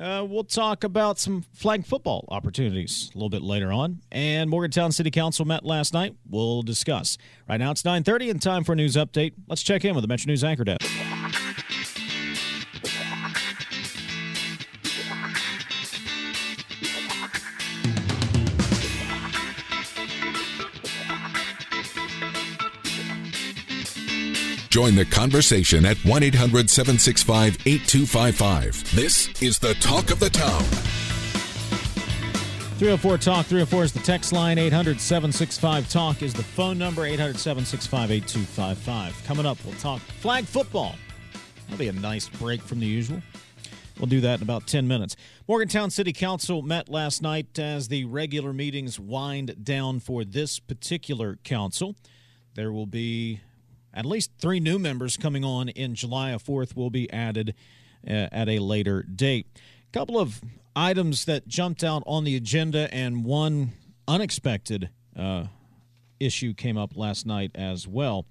uh, 0.00 0.24
we'll 0.28 0.44
talk 0.44 0.84
about 0.84 1.18
some 1.18 1.42
flag 1.52 1.84
football 1.84 2.24
opportunities 2.28 3.10
a 3.14 3.18
little 3.18 3.28
bit 3.28 3.42
later 3.42 3.72
on. 3.72 4.00
And 4.10 4.48
Morgantown 4.48 4.92
City 4.92 5.10
Council 5.10 5.44
met 5.44 5.64
last 5.64 5.92
night. 5.92 6.14
We'll 6.28 6.62
discuss. 6.62 7.18
Right 7.48 7.58
now 7.58 7.70
it's 7.70 7.82
9.30 7.82 8.30
and 8.30 8.42
time 8.42 8.64
for 8.64 8.72
a 8.72 8.76
news 8.76 8.96
update. 8.96 9.34
Let's 9.48 9.62
check 9.62 9.84
in 9.84 9.94
with 9.94 10.02
the 10.02 10.08
Metro 10.08 10.28
News 10.28 10.44
Anchor 10.44 10.64
Desk. 10.64 11.01
Join 24.72 24.94
the 24.94 25.04
conversation 25.04 25.84
at 25.84 25.98
1 25.98 26.22
800 26.22 26.70
765 26.70 27.58
8255. 27.66 28.96
This 28.96 29.28
is 29.42 29.58
the 29.58 29.74
talk 29.74 30.10
of 30.10 30.18
the 30.18 30.30
town. 30.30 30.62
304 32.78 33.18
Talk 33.18 33.44
304 33.44 33.84
is 33.84 33.92
the 33.92 33.98
text 33.98 34.32
line. 34.32 34.56
800 34.56 34.98
765 34.98 35.90
Talk 35.90 36.22
is 36.22 36.32
the 36.32 36.42
phone 36.42 36.78
number. 36.78 37.04
800 37.04 37.36
765 37.36 38.12
8255. 38.12 39.24
Coming 39.26 39.44
up, 39.44 39.58
we'll 39.62 39.74
talk 39.74 40.00
flag 40.00 40.46
football. 40.46 40.94
That'll 41.64 41.76
be 41.76 41.88
a 41.88 41.92
nice 41.92 42.30
break 42.30 42.62
from 42.62 42.80
the 42.80 42.86
usual. 42.86 43.20
We'll 43.98 44.06
do 44.06 44.22
that 44.22 44.38
in 44.38 44.42
about 44.42 44.66
10 44.66 44.88
minutes. 44.88 45.16
Morgantown 45.48 45.90
City 45.90 46.14
Council 46.14 46.62
met 46.62 46.88
last 46.88 47.20
night 47.20 47.58
as 47.58 47.88
the 47.88 48.06
regular 48.06 48.54
meetings 48.54 48.98
wind 48.98 49.62
down 49.62 50.00
for 50.00 50.24
this 50.24 50.58
particular 50.58 51.38
council. 51.44 51.94
There 52.54 52.72
will 52.72 52.86
be 52.86 53.40
at 53.94 54.04
least 54.06 54.30
three 54.38 54.60
new 54.60 54.78
members 54.78 55.16
coming 55.16 55.44
on 55.44 55.68
in 55.68 55.94
July. 55.94 56.30
A 56.30 56.38
fourth 56.38 56.76
will 56.76 56.90
be 56.90 57.12
added 57.12 57.54
uh, 58.06 58.28
at 58.32 58.48
a 58.48 58.58
later 58.58 59.02
date. 59.02 59.46
A 59.88 59.92
couple 59.92 60.18
of 60.18 60.40
items 60.74 61.24
that 61.26 61.46
jumped 61.46 61.84
out 61.84 62.02
on 62.06 62.24
the 62.24 62.36
agenda, 62.36 62.92
and 62.92 63.24
one 63.24 63.72
unexpected 64.08 64.90
uh, 65.16 65.44
issue 66.18 66.54
came 66.54 66.78
up 66.78 66.96
last 66.96 67.26
night 67.26 67.50
as 67.54 67.86
well 67.86 68.26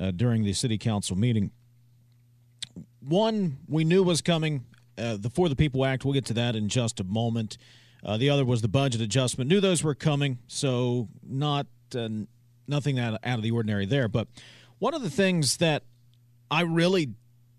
uh, 0.00 0.10
during 0.10 0.44
the 0.44 0.52
city 0.52 0.78
council 0.78 1.16
meeting. 1.16 1.50
One 3.00 3.58
we 3.68 3.84
knew 3.84 4.02
was 4.02 4.22
coming, 4.22 4.64
uh, 4.96 5.18
the 5.18 5.30
For 5.30 5.48
the 5.48 5.56
People 5.56 5.84
Act. 5.84 6.04
We'll 6.04 6.14
get 6.14 6.24
to 6.26 6.34
that 6.34 6.56
in 6.56 6.68
just 6.68 7.00
a 7.00 7.04
moment. 7.04 7.58
Uh, 8.02 8.16
the 8.16 8.30
other 8.30 8.44
was 8.44 8.62
the 8.62 8.68
budget 8.68 9.00
adjustment. 9.00 9.48
Knew 9.48 9.60
those 9.60 9.82
were 9.82 9.94
coming, 9.94 10.38
so 10.46 11.08
not 11.22 11.66
uh, 11.94 12.08
nothing 12.66 12.98
out, 12.98 13.18
out 13.24 13.38
of 13.38 13.42
the 13.42 13.50
ordinary 13.50 13.86
there. 13.86 14.08
But 14.08 14.28
one 14.78 14.94
of 14.94 15.02
the 15.02 15.10
things 15.10 15.58
that 15.58 15.82
I 16.50 16.62
really 16.62 17.14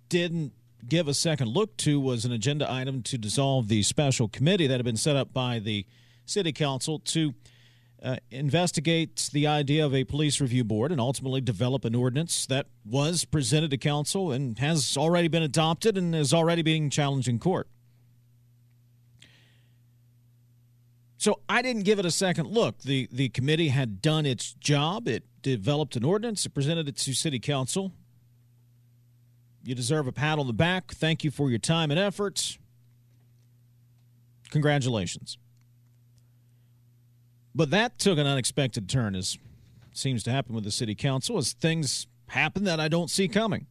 didn't 0.09 0.53
give 0.87 1.07
a 1.07 1.13
second 1.13 1.49
look 1.49 1.75
to 1.77 1.99
was 1.99 2.25
an 2.25 2.31
agenda 2.31 2.71
item 2.71 3.01
to 3.03 3.17
dissolve 3.17 3.67
the 3.67 3.83
special 3.83 4.27
committee 4.27 4.67
that 4.67 4.75
had 4.75 4.85
been 4.85 4.97
set 4.97 5.15
up 5.15 5.33
by 5.33 5.59
the 5.59 5.85
city 6.25 6.51
council 6.51 6.99
to 6.99 7.33
uh, 8.03 8.17
investigate 8.29 9.29
the 9.33 9.47
idea 9.47 9.83
of 9.83 9.95
a 9.95 10.03
police 10.03 10.39
review 10.39 10.63
board 10.63 10.91
and 10.91 11.01
ultimately 11.01 11.41
develop 11.41 11.85
an 11.85 11.95
ordinance 11.95 12.45
that 12.45 12.67
was 12.85 13.25
presented 13.25 13.71
to 13.71 13.77
council 13.77 14.31
and 14.31 14.59
has 14.59 14.95
already 14.95 15.27
been 15.27 15.41
adopted 15.41 15.97
and 15.97 16.13
is 16.13 16.33
already 16.33 16.61
being 16.61 16.89
challenged 16.89 17.27
in 17.27 17.39
court. 17.39 17.67
So 21.17 21.39
I 21.47 21.61
didn't 21.61 21.83
give 21.83 21.99
it 21.99 22.05
a 22.05 22.11
second 22.11 22.47
look. 22.47 22.79
The 22.79 23.07
the 23.11 23.29
committee 23.29 23.69
had 23.69 24.01
done 24.01 24.25
its 24.25 24.53
job. 24.53 25.07
It 25.07 25.23
developed 25.41 25.95
an 25.95 26.03
ordinance. 26.03 26.45
It 26.45 26.53
presented 26.53 26.87
it 26.87 26.97
to 26.97 27.13
city 27.13 27.39
council. 27.39 27.93
You 29.63 29.73
deserve 29.73 30.07
a 30.07 30.11
pat 30.11 30.37
on 30.37 30.47
the 30.47 30.53
back. 30.53 30.91
Thank 30.91 31.23
you 31.23 31.31
for 31.31 31.49
your 31.49 31.59
time 31.59 31.89
and 31.89 31.99
efforts. 31.99 32.59
Congratulations. 34.51 35.37
But 37.55 37.71
that 37.71 37.97
took 37.97 38.19
an 38.19 38.27
unexpected 38.27 38.89
turn, 38.89 39.15
as 39.15 39.37
seems 39.93 40.23
to 40.23 40.31
happen 40.31 40.53
with 40.53 40.65
the 40.65 40.71
city 40.71 40.93
council, 40.93 41.37
as 41.37 41.53
things 41.53 42.05
happen 42.27 42.65
that 42.65 42.79
I 42.79 42.89
don't 42.89 43.09
see 43.09 43.27
coming. 43.27 43.65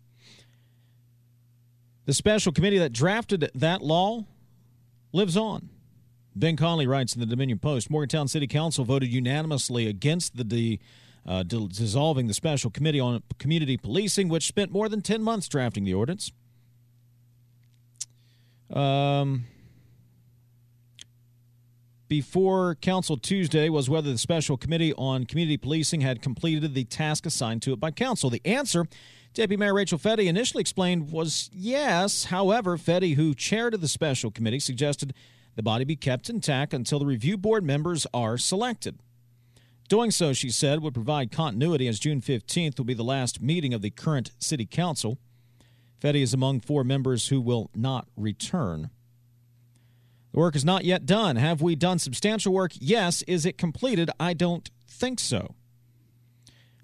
The 2.07 2.15
special 2.15 2.51
committee 2.53 2.79
that 2.79 2.93
drafted 2.93 3.51
that 3.55 3.83
law 3.83 4.25
lives 5.13 5.37
on. 5.37 5.69
Ben 6.37 6.57
Conley 6.57 6.87
writes 6.87 7.15
in 7.15 7.21
the 7.21 7.27
Dominion 7.27 7.59
Post 7.59 7.91
Morgantown 7.91 8.29
City 8.29 8.47
Council 8.47 8.85
voted 8.85 9.13
unanimously 9.13 9.87
against 9.87 10.37
the, 10.37 10.45
the 10.45 10.81
uh, 11.27 11.43
dissolving 11.43 12.27
the 12.27 12.35
special 12.35 12.71
committee 12.71 13.01
on 13.01 13.23
community 13.39 13.77
policing, 13.77 14.29
which 14.29 14.47
spent 14.47 14.71
more 14.71 14.89
than 14.89 15.01
10 15.01 15.23
months 15.23 15.49
drafting 15.49 15.85
the 15.85 15.95
ordinance. 15.95 16.33
Um, 18.71 19.45
before 22.09 22.75
Council 22.77 23.17
Tuesday 23.17 23.69
was 23.69 23.89
whether 23.89 24.11
the 24.11 24.19
Special 24.19 24.57
Committee 24.57 24.93
on 24.95 25.25
Community 25.25 25.57
Policing 25.57 26.01
had 26.01 26.21
completed 26.21 26.75
the 26.75 26.85
task 26.85 27.27
assigned 27.27 27.63
to 27.63 27.73
it 27.73 27.81
by 27.81 27.91
Council. 27.91 28.31
The 28.31 28.43
answer, 28.45 28.87
Deputy 29.33 29.59
Mayor 29.59 29.75
Rachel 29.75 29.99
Fedde 29.99 30.27
initially 30.27 30.61
explained, 30.61 31.11
was 31.11 31.51
yes. 31.53 32.25
However, 32.25 32.77
Fedde, 32.77 33.15
who 33.15 33.35
chaired 33.35 33.81
the 33.81 33.89
Special 33.89 34.31
Committee, 34.31 34.61
suggested 34.61 35.15
the 35.57 35.63
body 35.63 35.85
be 35.85 35.97
kept 35.97 36.29
intact 36.29 36.75
until 36.75 36.99
the 36.99 37.07
review 37.07 37.37
board 37.37 37.65
members 37.65 38.07
are 38.13 38.37
selected. 38.39 38.99
Doing 39.89 40.11
so, 40.11 40.33
she 40.33 40.51
said, 40.51 40.81
would 40.81 40.95
provide 40.95 41.31
continuity 41.31 41.87
as 41.87 41.99
June 41.99 42.21
15th 42.21 42.79
will 42.79 42.85
be 42.85 42.95
the 42.95 43.05
last 43.05 43.43
meeting 43.43 43.75
of 43.75 43.83
the 43.83 43.91
current 43.91 44.33
city 44.39 44.67
council. 44.67 45.19
Fedde 46.01 46.23
is 46.23 46.35
among 46.35 46.61
four 46.61 46.85
members 46.85 47.29
who 47.29 47.41
will 47.41 47.71
not 47.75 48.09
return. 48.17 48.91
The 50.33 50.41
work 50.41 50.57
is 50.57 50.65
not 50.65 50.85
yet 50.85 51.07
done. 51.07 51.37
Have 51.37 51.63
we 51.63 51.77
done 51.77 51.99
substantial 51.99 52.53
work? 52.53 52.73
Yes. 52.75 53.23
Is 53.23 53.47
it 53.47 53.57
completed? 53.57 54.11
I 54.19 54.35
don't 54.35 54.69
think 54.89 55.21
so. 55.21 55.55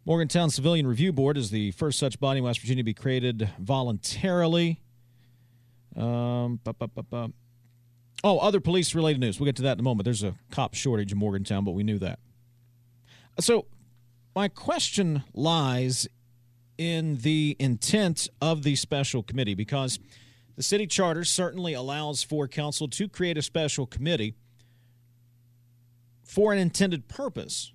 Morgantown 0.05 0.51
Civilian 0.51 0.87
Review 0.87 1.13
Board 1.13 1.37
is 1.37 1.51
the 1.51 1.73
first 1.73 1.99
such 1.99 2.21
body 2.21 2.39
in 2.39 2.45
West 2.45 2.61
Virginia 2.61 2.83
to 2.83 2.87
be 2.87 2.95
created 2.95 3.51
voluntarily. 3.59 4.81
Um, 5.97 6.61
oh, 8.25 8.39
other 8.39 8.61
police 8.61 8.95
related 8.95 9.21
news. 9.21 9.39
We'll 9.39 9.47
get 9.47 9.57
to 9.57 9.63
that 9.63 9.73
in 9.73 9.81
a 9.81 9.83
moment. 9.83 10.05
There's 10.05 10.23
a 10.23 10.35
cop 10.51 10.75
shortage 10.75 11.13
in 11.13 11.19
Morgantown, 11.19 11.65
but 11.65 11.73
we 11.73 11.83
knew 11.83 11.99
that. 11.99 12.19
So, 13.39 13.67
my 14.35 14.49
question 14.49 15.25
lies 15.35 16.07
in 16.79 17.19
the 17.19 17.57
intent 17.59 18.29
of 18.41 18.63
the 18.63 18.77
special 18.77 19.23
committee 19.23 19.55
because 19.55 19.99
the 20.57 20.63
city 20.63 20.87
charter 20.87 21.25
certainly 21.25 21.75
allows 21.75 22.23
for 22.23 22.47
council 22.49 22.89
to 22.89 23.09
create 23.09 23.37
a 23.37 23.43
special 23.43 23.87
committee 23.87 24.35
for 26.23 26.53
an 26.53 26.59
intended 26.59 27.09
purpose. 27.09 27.73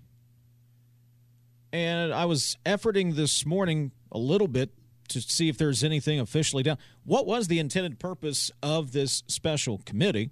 And 1.73 2.13
I 2.13 2.25
was 2.25 2.57
efforting 2.65 3.15
this 3.15 3.45
morning 3.45 3.91
a 4.11 4.17
little 4.17 4.47
bit 4.47 4.71
to 5.09 5.21
see 5.21 5.49
if 5.49 5.57
there's 5.57 5.83
anything 5.83 6.19
officially 6.19 6.63
done. 6.63 6.77
What 7.03 7.25
was 7.25 7.47
the 7.47 7.59
intended 7.59 7.99
purpose 7.99 8.51
of 8.61 8.91
this 8.91 9.23
special 9.27 9.81
committee? 9.85 10.31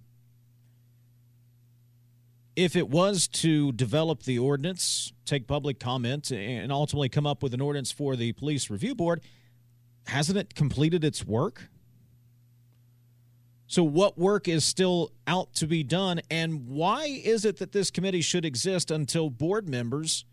if 2.56 2.76
it 2.76 2.90
was 2.90 3.28
to 3.28 3.72
develop 3.72 4.24
the 4.24 4.40
ordinance, 4.40 5.12
take 5.26 5.48
public 5.48 5.80
comment, 5.80 6.32
and 6.32 6.72
ultimately 6.72 7.10
come 7.10 7.26
up 7.26 7.42
with 7.42 7.54
an 7.54 7.62
ordinance 7.62 7.92
for 7.92 8.16
the 8.16 8.34
police 8.34 8.70
review 8.70 8.94
board, 8.94 9.22
hasn't 10.08 10.38
it 10.38 10.54
completed 10.54 11.04
its 11.04 11.26
work? 11.26 11.70
So, 13.66 13.84
what 13.84 14.20
work 14.20 14.48
is 14.48 14.64
still 14.64 15.12
out 15.26 15.54
to 15.56 15.68
be 15.68 15.84
done, 15.84 16.22
and 16.30 16.68
why 16.68 17.06
is 17.06 17.44
it 17.44 17.58
that 17.58 17.72
this 17.72 17.90
committee 17.90 18.22
should 18.22 18.46
exist 18.46 18.92
until 18.92 19.30
board 19.30 19.68
members 19.68 20.26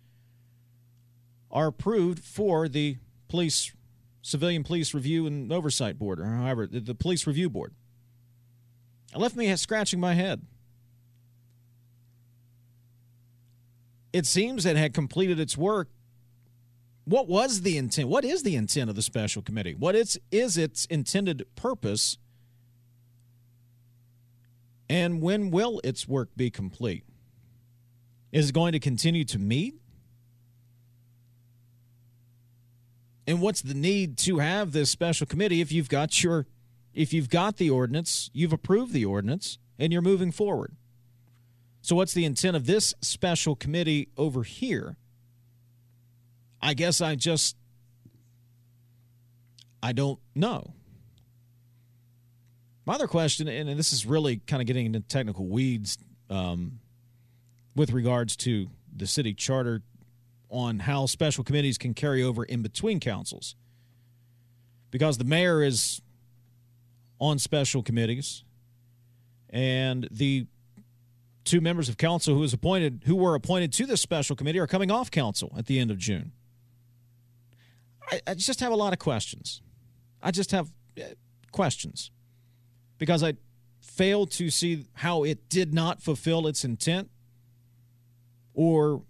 are 1.50 1.68
approved 1.68 2.22
for 2.22 2.68
the 2.68 2.98
police, 3.29 3.72
civilian 4.22 4.64
police 4.64 4.94
review 4.94 5.26
and 5.26 5.52
oversight 5.52 5.98
board, 5.98 6.20
or 6.20 6.24
however, 6.24 6.66
the 6.66 6.94
police 6.94 7.26
review 7.26 7.50
board? 7.50 7.74
It 9.14 9.18
left 9.18 9.37
me 9.37 9.54
scratching 9.56 10.00
my 10.00 10.14
head. 10.14 10.42
it 14.12 14.26
seems 14.26 14.66
it 14.66 14.76
had 14.76 14.94
completed 14.94 15.38
its 15.38 15.56
work. 15.56 15.88
What 17.04 17.28
was 17.28 17.62
the 17.62 17.76
intent? 17.76 18.09
What 18.09 18.24
is 18.24 18.42
the 18.42 18.56
intent 18.56 18.90
of 18.90 18.96
the 18.96 19.02
special 19.02 19.42
committee? 19.42 19.74
What 19.74 19.94
is, 19.94 20.20
is 20.30 20.56
its 20.56 20.85
intended 20.87 21.44
purpose? 21.56 22.18
And 24.88 25.20
when 25.20 25.50
will 25.50 25.80
its 25.83 26.06
work 26.09 26.30
be 26.37 26.50
complete? 26.50 27.04
Is 28.33 28.50
it 28.50 28.52
going 28.52 28.72
to 28.72 28.80
continue 28.80 29.24
to 29.24 29.38
meet? 29.38 29.74
And 33.30 33.40
what's 33.40 33.62
the 33.62 33.74
need 33.74 34.18
to 34.18 34.40
have 34.40 34.72
this 34.72 34.90
special 34.90 35.24
committee 35.24 35.60
if 35.60 35.70
you've 35.70 35.88
got 35.88 36.20
your 36.20 36.48
if 36.92 37.12
you've 37.12 37.30
got 37.30 37.58
the 37.58 37.70
ordinance, 37.70 38.28
you've 38.32 38.52
approved 38.52 38.92
the 38.92 39.04
ordinance, 39.04 39.56
and 39.78 39.92
you're 39.92 40.02
moving 40.02 40.32
forward? 40.32 40.74
So, 41.80 41.94
what's 41.94 42.12
the 42.12 42.24
intent 42.24 42.56
of 42.56 42.66
this 42.66 42.92
special 43.00 43.54
committee 43.54 44.08
over 44.16 44.42
here? 44.42 44.96
I 46.60 46.74
guess 46.74 47.00
I 47.00 47.14
just, 47.14 47.54
I 49.80 49.92
don't 49.92 50.18
know. 50.34 50.74
My 52.84 52.94
other 52.94 53.06
question, 53.06 53.46
and 53.46 53.78
this 53.78 53.92
is 53.92 54.06
really 54.06 54.38
kind 54.38 54.60
of 54.60 54.66
getting 54.66 54.86
into 54.86 54.98
technical 55.02 55.46
weeds 55.46 55.98
um, 56.30 56.80
with 57.76 57.92
regards 57.92 58.34
to 58.38 58.70
the 58.92 59.06
city 59.06 59.34
charter 59.34 59.82
on 60.50 60.80
how 60.80 61.06
special 61.06 61.44
committees 61.44 61.78
can 61.78 61.94
carry 61.94 62.22
over 62.22 62.44
in 62.44 62.62
between 62.62 63.00
councils. 63.00 63.54
Because 64.90 65.18
the 65.18 65.24
mayor 65.24 65.62
is 65.62 66.02
on 67.20 67.38
special 67.38 67.82
committees, 67.82 68.44
and 69.48 70.08
the 70.10 70.46
two 71.44 71.60
members 71.60 71.88
of 71.88 71.96
council 71.96 72.34
who 72.34 72.40
was 72.40 72.52
appointed 72.52 73.02
who 73.06 73.14
were 73.16 73.34
appointed 73.34 73.72
to 73.72 73.86
this 73.86 74.00
special 74.00 74.36
committee 74.36 74.58
are 74.58 74.66
coming 74.66 74.90
off 74.90 75.10
council 75.10 75.52
at 75.56 75.66
the 75.66 75.78
end 75.78 75.90
of 75.90 75.98
June. 75.98 76.32
I, 78.10 78.20
I 78.26 78.34
just 78.34 78.60
have 78.60 78.72
a 78.72 78.76
lot 78.76 78.92
of 78.92 78.98
questions. 78.98 79.62
I 80.22 80.30
just 80.30 80.50
have 80.50 80.68
uh, 80.98 81.04
questions 81.52 82.10
because 82.98 83.22
I 83.22 83.34
fail 83.80 84.26
to 84.26 84.50
see 84.50 84.86
how 84.94 85.24
it 85.24 85.48
did 85.48 85.72
not 85.72 86.02
fulfill 86.02 86.46
its 86.46 86.64
intent. 86.64 87.10
Or, 88.54 89.02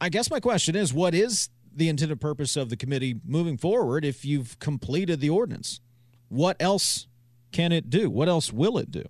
I 0.00 0.08
guess 0.08 0.30
my 0.30 0.40
question 0.40 0.76
is 0.76 0.94
what 0.94 1.14
is 1.14 1.50
the 1.74 1.88
intended 1.88 2.20
purpose 2.20 2.56
of 2.56 2.70
the 2.70 2.76
committee 2.76 3.20
moving 3.24 3.56
forward 3.56 4.04
if 4.04 4.24
you've 4.24 4.58
completed 4.58 5.20
the 5.20 5.30
ordinance? 5.30 5.80
What 6.28 6.56
else 6.60 7.06
can 7.52 7.72
it 7.72 7.90
do? 7.90 8.08
What 8.08 8.28
else 8.28 8.52
will 8.52 8.78
it 8.78 8.90
do? 8.90 9.04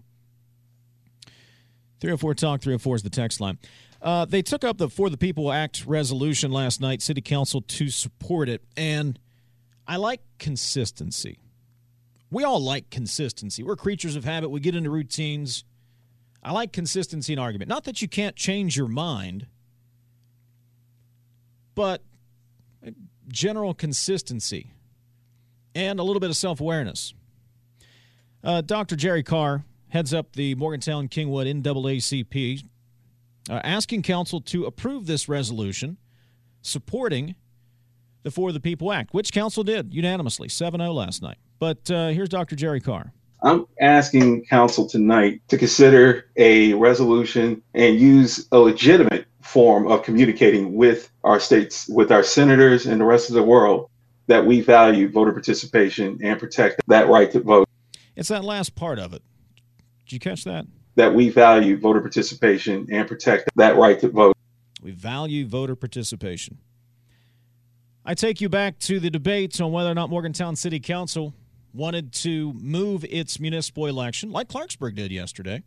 304 2.00 2.35
Talk 2.35 2.62
304 2.62 2.96
is 2.96 3.03
the 3.03 3.11
text 3.11 3.40
line. 3.40 3.59
Uh, 4.03 4.24
they 4.24 4.40
took 4.40 4.64
up 4.64 4.79
the 4.79 4.88
For 4.88 5.11
the 5.11 5.18
People 5.18 5.53
Act 5.53 5.85
resolution 5.87 6.50
last 6.50 6.81
night, 6.81 7.03
City 7.03 7.20
Council, 7.20 7.61
to 7.61 7.88
support 7.90 8.48
it. 8.48 8.62
And 8.76 9.18
I 9.87 9.96
like 9.96 10.22
consistency. 10.38 11.38
We 12.31 12.44
all 12.44 12.61
like 12.61 12.88
consistency. 12.90 13.62
We're 13.62 13.76
creatures 13.76 14.16
of 14.16 14.24
habit. 14.24 14.48
We 14.48 14.61
get 14.61 14.74
into 14.74 14.88
routines. 14.88 15.64
I 16.42 16.53
like 16.53 16.72
consistency 16.72 17.35
in 17.35 17.38
argument. 17.38 17.68
Not 17.68 17.85
that 17.85 18.00
you 18.00 18.09
can't 18.09 18.37
change 18.37 18.76
your 18.76 18.88
mind, 18.88 19.46
but 21.74 22.02
general 23.28 23.74
consistency 23.74 24.72
and 25.74 26.00
a 26.00 26.02
little 26.02 26.20
bit 26.20 26.30
of 26.30 26.37
self 26.37 26.61
awareness. 26.61 27.14
Uh, 28.42 28.61
Dr. 28.61 28.96
Jerry 28.96 29.22
Carr 29.22 29.64
heads 29.88 30.14
up 30.14 30.33
the 30.33 30.54
Morgantown 30.54 31.09
Kingwood 31.09 31.62
NAACP, 31.62 32.64
uh, 33.48 33.61
asking 33.64 34.02
council 34.02 34.40
to 34.40 34.64
approve 34.64 35.06
this 35.06 35.28
resolution 35.28 35.98
supporting 36.62 37.35
the 38.22 38.30
For 38.30 38.52
the 38.52 38.61
People 38.61 38.92
Act, 38.92 39.14
which 39.14 39.33
council 39.33 39.64
did 39.64 39.94
unanimously, 39.94 40.48
7 40.48 40.80
0 40.80 40.92
last 40.92 41.22
night. 41.22 41.38
But 41.59 41.90
uh, 41.90 42.09
here's 42.09 42.28
Dr. 42.28 42.56
Jerry 42.56 42.80
Carr. 42.80 43.12
I'm 43.42 43.66
asking 43.80 44.44
council 44.44 44.87
tonight 44.87 45.40
to 45.48 45.56
consider 45.56 46.26
a 46.37 46.74
resolution 46.74 47.62
and 47.74 47.98
use 47.98 48.46
a 48.52 48.59
legitimate 48.59 49.26
form 49.40 49.87
of 49.88 50.03
communicating 50.03 50.74
with 50.74 51.11
our 51.24 51.40
states, 51.40 51.88
with 51.88 52.12
our 52.12 52.22
senators 52.22 52.87
and 52.87 53.00
the 53.00 53.05
rest 53.05 53.29
of 53.29 53.35
the 53.35 53.42
world 53.42 53.88
that 54.26 54.44
we 54.44 54.61
value 54.61 55.11
voter 55.11 55.33
participation 55.33 56.18
and 56.22 56.38
protect 56.38 56.81
that 56.87 57.09
right 57.09 57.31
to 57.33 57.40
vote. 57.40 57.68
It's 58.16 58.29
that 58.29 58.44
last 58.44 58.74
part 58.74 58.98
of 58.98 59.12
it. 59.12 59.22
Did 60.05 60.12
you 60.12 60.20
catch 60.20 60.44
that? 60.44 60.66
That 60.96 61.14
we 61.14 61.31
value 61.31 61.79
voter 61.79 62.00
participation 62.00 62.87
and 62.90 63.09
protect 63.09 63.50
that 63.57 63.76
right 63.76 63.98
to 64.00 64.09
vote. 64.09 64.37
We 64.83 64.92
value 64.92 65.46
voter 65.46 65.74
participation. 65.74 66.59
I 68.05 68.14
take 68.14 68.40
you 68.40 68.48
back 68.48 68.79
to 68.81 68.98
the 68.98 69.11
debates 69.11 69.61
on 69.61 69.72
whether 69.72 69.90
or 69.90 69.94
not 69.94 70.11
Morgantown 70.11 70.57
City 70.57 70.81
Council 70.81 71.35
wanted 71.72 72.12
to 72.12 72.53
move 72.55 73.05
its 73.09 73.38
municipal 73.38 73.87
election, 73.87 74.33
like 74.33 74.48
Clarksburg 74.48 74.94
did 74.94 75.12
yesterday, 75.12 75.62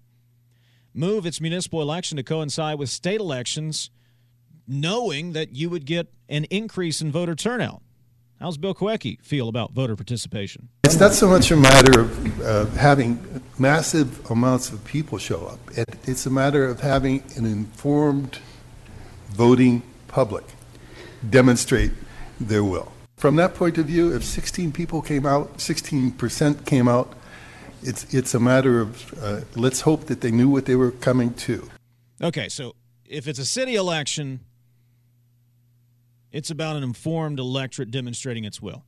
move 0.94 1.26
its 1.26 1.42
municipal 1.42 1.82
election 1.82 2.18
to 2.18 2.24
coincide 2.24 2.78
with 2.78 2.90
state 2.90 3.20
elections, 3.20 3.90
knowing 4.68 5.34
that 5.34 5.56
you 5.56 5.70
would 5.70 5.86
get 5.86 6.08
an 6.30 6.46
increase 6.46 7.02
in 7.02 7.12
voter 7.12 7.36
turnout. 7.36 7.82
How's 8.40 8.58
Bill 8.58 8.76
Kawecki 8.76 9.22
feel 9.22 9.48
about 9.48 9.72
voter 9.72 9.96
participation? 9.96 10.70
It's 10.84 11.00
not 11.00 11.14
so 11.14 11.30
much 11.30 11.50
a 11.52 11.56
matter 11.56 12.02
of 12.02 12.42
uh, 12.42 12.66
having 12.78 13.42
massive 13.58 14.30
amounts 14.30 14.70
of 14.70 14.84
people 14.84 15.18
show 15.18 15.46
up. 15.46 15.60
It, 15.78 15.88
it's 16.04 16.26
a 16.26 16.30
matter 16.30 16.66
of 16.66 16.82
having 16.82 17.24
an 17.38 17.46
informed 17.46 18.40
voting 19.30 19.82
public 20.08 20.44
demonstrate 21.30 21.92
their 22.40 22.64
will. 22.64 22.92
From 23.16 23.38
that 23.38 23.56
point 23.56 23.78
of 23.78 23.86
view, 23.86 24.14
if 24.14 24.24
16 24.24 24.74
people 24.74 25.02
came 25.02 25.26
out, 25.26 25.58
16% 25.58 26.66
came 26.66 26.88
out, 26.90 27.14
it's, 27.84 28.14
it's 28.14 28.34
a 28.34 28.40
matter 28.40 28.82
of 28.82 29.14
uh, 29.22 29.42
let's 29.56 29.82
hope 29.82 30.06
that 30.06 30.22
they 30.22 30.32
knew 30.32 30.50
what 30.50 30.66
they 30.66 30.76
were 30.76 30.92
coming 30.92 31.34
to. 31.36 31.70
Okay, 32.22 32.50
so 32.50 32.76
if 33.06 33.28
it's 33.28 33.40
a 33.40 33.46
city 33.46 33.76
election, 33.76 34.40
it's 36.32 36.50
about 36.50 36.76
an 36.76 36.84
informed 36.84 37.40
electorate 37.40 37.92
demonstrating 37.92 38.46
its 38.46 38.62
will. 38.62 38.84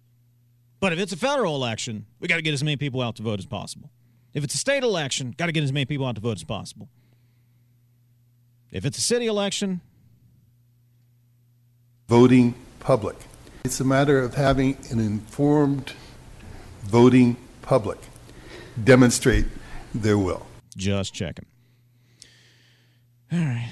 But 0.80 0.94
if 0.94 1.00
it's 1.00 1.14
a 1.14 1.18
federal 1.18 1.56
election, 1.56 2.06
we 2.20 2.28
got 2.28 2.38
to 2.38 2.42
get 2.42 2.54
as 2.54 2.64
many 2.64 2.78
people 2.78 3.02
out 3.02 3.16
to 3.18 3.24
vote 3.24 3.40
as 3.40 3.46
possible. 3.46 3.90
If 4.34 4.44
it's 4.44 4.54
a 4.54 4.58
state 4.58 4.84
election, 4.84 5.34
got 5.38 5.46
to 5.46 5.52
get 5.52 5.64
as 5.64 5.72
many 5.72 5.86
people 5.86 6.06
out 6.06 6.16
to 6.16 6.22
vote 6.22 6.38
as 6.38 6.44
possible. 6.44 6.90
If 8.72 8.86
it's 8.86 8.98
a 8.98 9.02
city 9.02 9.28
election, 9.28 9.82
voting 12.08 12.56
public. 12.80 13.16
It's 13.64 13.80
a 13.80 13.86
matter 13.86 14.20
of 14.20 14.36
having 14.36 14.78
an 14.92 15.00
informed 15.00 15.94
voting 16.84 17.38
public 17.62 17.98
demonstrate 18.84 19.46
their 19.94 20.18
will. 20.18 20.46
Just 20.76 21.14
checking. 21.14 21.46
All 23.32 23.40
right 23.40 23.72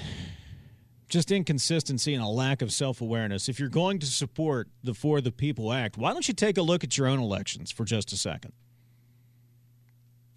just 1.14 1.30
inconsistency 1.30 2.12
and 2.12 2.24
a 2.24 2.26
lack 2.26 2.60
of 2.60 2.72
self 2.72 3.00
awareness. 3.00 3.48
If 3.48 3.60
you're 3.60 3.68
going 3.68 4.00
to 4.00 4.06
support 4.06 4.68
the 4.82 4.94
For 4.94 5.20
the 5.20 5.30
People 5.30 5.72
Act, 5.72 5.96
why 5.96 6.12
don't 6.12 6.26
you 6.26 6.34
take 6.34 6.58
a 6.58 6.62
look 6.62 6.82
at 6.82 6.98
your 6.98 7.06
own 7.06 7.20
elections 7.20 7.70
for 7.70 7.84
just 7.84 8.12
a 8.12 8.16
second? 8.16 8.52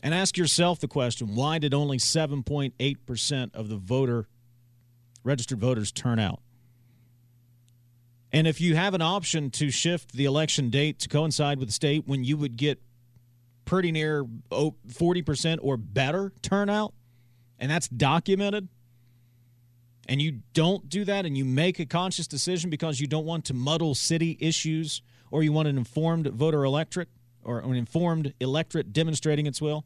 And 0.03 0.13
ask 0.13 0.37
yourself 0.37 0.79
the 0.79 0.87
question 0.87 1.33
why 1.33 1.57
did 1.57 1.73
only 1.73 1.97
7.8% 1.97 3.55
of 3.55 3.69
the 3.69 3.75
voter 3.75 4.27
registered 5.23 5.59
voters 5.59 5.91
turn 5.91 6.19
out? 6.19 6.41
And 8.31 8.45
if 8.45 8.61
you 8.61 8.75
have 8.75 8.93
an 8.93 9.01
option 9.01 9.49
to 9.51 9.71
shift 9.71 10.11
the 10.11 10.25
election 10.25 10.69
date 10.69 10.99
to 10.99 11.09
coincide 11.09 11.57
with 11.57 11.69
the 11.69 11.73
state 11.73 12.07
when 12.07 12.23
you 12.23 12.37
would 12.37 12.55
get 12.55 12.79
pretty 13.67 13.91
near 13.91 14.25
40% 14.49 15.59
or 15.61 15.77
better 15.77 16.33
turnout, 16.41 16.95
and 17.59 17.69
that's 17.69 17.87
documented, 17.87 18.67
and 20.07 20.21
you 20.21 20.39
don't 20.53 20.89
do 20.89 21.03
that 21.05 21.25
and 21.25 21.37
you 21.37 21.45
make 21.45 21.79
a 21.79 21.85
conscious 21.85 22.27
decision 22.27 22.69
because 22.69 22.99
you 22.99 23.07
don't 23.07 23.25
want 23.25 23.45
to 23.45 23.53
muddle 23.53 23.93
city 23.93 24.37
issues 24.39 25.01
or 25.29 25.43
you 25.43 25.51
want 25.51 25.67
an 25.67 25.77
informed 25.77 26.25
voter 26.27 26.63
electorate 26.63 27.09
or 27.43 27.59
an 27.59 27.75
informed 27.75 28.33
electorate 28.39 28.93
demonstrating 28.93 29.45
its 29.45 29.61
will, 29.61 29.85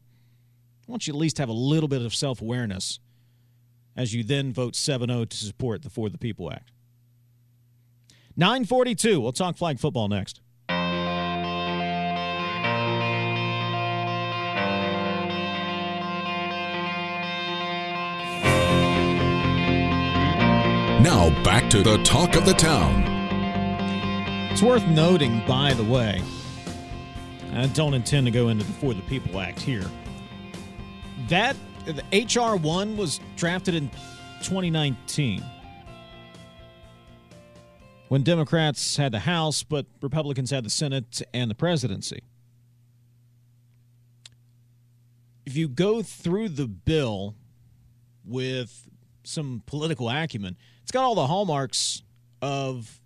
I 0.86 0.90
want 0.90 1.06
you 1.06 1.12
at 1.12 1.18
least 1.18 1.38
have 1.38 1.48
a 1.48 1.54
little 1.54 1.88
bit 1.88 2.02
of 2.02 2.14
self 2.14 2.40
awareness 2.40 3.00
as 3.96 4.14
you 4.14 4.22
then 4.22 4.52
vote 4.52 4.76
7 4.76 5.08
0 5.08 5.24
to 5.24 5.36
support 5.36 5.82
the 5.82 5.90
For 5.90 6.08
the 6.08 6.18
People 6.18 6.52
Act. 6.52 6.70
942. 8.36 9.20
We'll 9.20 9.32
talk 9.32 9.56
flag 9.56 9.78
football 9.78 10.08
next. 10.08 10.41
Now 21.02 21.30
back 21.42 21.68
to 21.70 21.82
the 21.82 22.00
talk 22.04 22.36
of 22.36 22.46
the 22.46 22.52
town. 22.52 23.02
It's 24.52 24.62
worth 24.62 24.86
noting, 24.86 25.42
by 25.48 25.74
the 25.74 25.82
way, 25.82 26.22
I 27.52 27.66
don't 27.66 27.94
intend 27.94 28.26
to 28.28 28.30
go 28.30 28.50
into 28.50 28.64
the 28.64 28.72
For 28.74 28.94
the 28.94 29.02
People 29.02 29.40
Act 29.40 29.58
here. 29.58 29.84
That 31.28 31.56
HR 32.12 32.54
one 32.54 32.96
was 32.96 33.18
drafted 33.34 33.74
in 33.74 33.88
2019 34.42 35.42
when 38.06 38.22
Democrats 38.22 38.96
had 38.96 39.10
the 39.10 39.18
House, 39.18 39.64
but 39.64 39.86
Republicans 40.02 40.52
had 40.52 40.64
the 40.64 40.70
Senate 40.70 41.20
and 41.34 41.50
the 41.50 41.56
presidency. 41.56 42.22
If 45.44 45.56
you 45.56 45.66
go 45.66 46.00
through 46.04 46.50
the 46.50 46.68
bill 46.68 47.34
with 48.24 48.88
some 49.24 49.64
political 49.66 50.08
acumen, 50.08 50.56
it's 50.82 50.90
got 50.92 51.04
all 51.04 51.14
the 51.14 51.26
hallmarks 51.26 52.02
of 52.40 53.00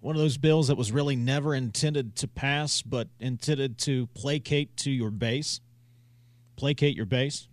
one 0.00 0.16
of 0.16 0.22
those 0.22 0.38
bills 0.38 0.68
that 0.68 0.76
was 0.76 0.90
really 0.92 1.16
never 1.16 1.54
intended 1.54 2.16
to 2.16 2.28
pass, 2.28 2.82
but 2.82 3.08
intended 3.18 3.78
to 3.78 4.06
placate 4.08 4.76
to 4.78 4.90
your 4.90 5.10
base. 5.10 5.60
Placate 6.56 6.96
your 6.96 7.06
base. 7.06 7.48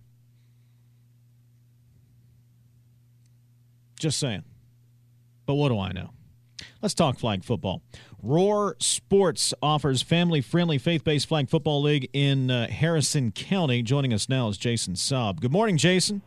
Just 3.99 4.19
saying. 4.19 4.43
But 5.45 5.55
what 5.55 5.69
do 5.69 5.79
I 5.79 5.91
know? 5.91 6.11
Let's 6.81 6.93
talk 6.93 7.17
flag 7.17 7.43
football. 7.43 7.81
Roar 8.21 8.75
Sports 8.79 9.53
offers 9.61 10.01
family 10.01 10.41
friendly 10.41 10.77
faith 10.77 11.03
based 11.03 11.27
flag 11.27 11.49
football 11.49 11.81
league 11.81 12.09
in 12.13 12.51
uh, 12.51 12.67
Harrison 12.67 13.31
County. 13.31 13.81
Joining 13.81 14.13
us 14.13 14.29
now 14.29 14.47
is 14.49 14.57
Jason 14.57 14.93
Saab. 14.93 15.39
Good 15.39 15.51
morning, 15.51 15.77
Jason. 15.77 16.21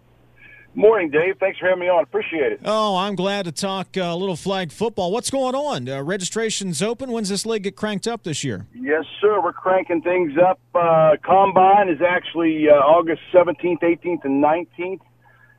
Morning, 0.74 1.10
Dave. 1.10 1.36
Thanks 1.40 1.58
for 1.58 1.66
having 1.66 1.80
me 1.80 1.88
on. 1.88 2.02
Appreciate 2.04 2.52
it. 2.52 2.60
Oh, 2.64 2.96
I'm 2.96 3.16
glad 3.16 3.44
to 3.46 3.52
talk 3.52 3.96
uh, 3.96 4.14
little 4.14 4.36
flag 4.36 4.70
football. 4.70 5.10
What's 5.10 5.28
going 5.28 5.54
on? 5.56 5.88
Uh, 5.88 6.02
registration's 6.02 6.80
open. 6.80 7.10
When's 7.10 7.28
this 7.28 7.44
league 7.44 7.64
get 7.64 7.74
cranked 7.74 8.06
up 8.06 8.22
this 8.22 8.44
year? 8.44 8.66
Yes, 8.72 9.04
sir. 9.20 9.40
We're 9.42 9.52
cranking 9.52 10.00
things 10.00 10.32
up. 10.38 10.60
Uh, 10.74 11.16
Combine 11.24 11.88
is 11.88 12.00
actually 12.00 12.68
uh, 12.68 12.74
August 12.74 13.20
17th, 13.32 13.82
18th, 13.82 14.24
and 14.24 14.42
19th. 14.42 15.00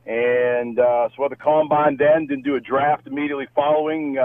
And 0.06 0.78
uh, 0.78 1.08
so 1.08 1.14
we'll 1.18 1.28
have 1.28 1.38
the 1.38 1.44
Combine 1.44 1.96
then, 1.98 2.26
then 2.28 2.40
do 2.40 2.56
a 2.56 2.60
draft 2.60 3.06
immediately 3.06 3.46
following. 3.54 4.16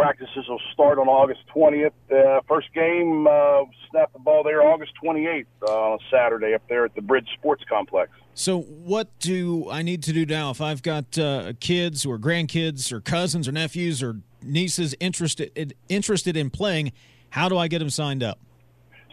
Practices 0.00 0.48
will 0.48 0.60
start 0.72 0.98
on 0.98 1.08
August 1.08 1.40
20th. 1.54 1.92
Uh, 2.10 2.40
first 2.48 2.72
game, 2.72 3.26
uh, 3.26 3.64
snap 3.90 4.10
the 4.14 4.18
ball 4.18 4.42
there 4.42 4.62
August 4.62 4.92
28th 5.04 5.44
uh, 5.62 5.70
on 5.70 5.98
a 5.98 6.10
Saturday 6.10 6.54
up 6.54 6.62
there 6.70 6.86
at 6.86 6.94
the 6.94 7.02
Bridge 7.02 7.28
Sports 7.34 7.64
Complex. 7.68 8.10
So, 8.32 8.62
what 8.62 9.10
do 9.18 9.68
I 9.70 9.82
need 9.82 10.02
to 10.04 10.14
do 10.14 10.24
now 10.24 10.50
if 10.52 10.62
I've 10.62 10.82
got 10.82 11.18
uh, 11.18 11.52
kids 11.60 12.06
or 12.06 12.18
grandkids 12.18 12.90
or 12.90 13.02
cousins 13.02 13.46
or 13.46 13.52
nephews 13.52 14.02
or 14.02 14.22
nieces 14.42 14.94
interested 15.00 15.74
interested 15.90 16.34
in 16.34 16.48
playing? 16.48 16.92
How 17.28 17.50
do 17.50 17.58
I 17.58 17.68
get 17.68 17.80
them 17.80 17.90
signed 17.90 18.22
up? 18.22 18.38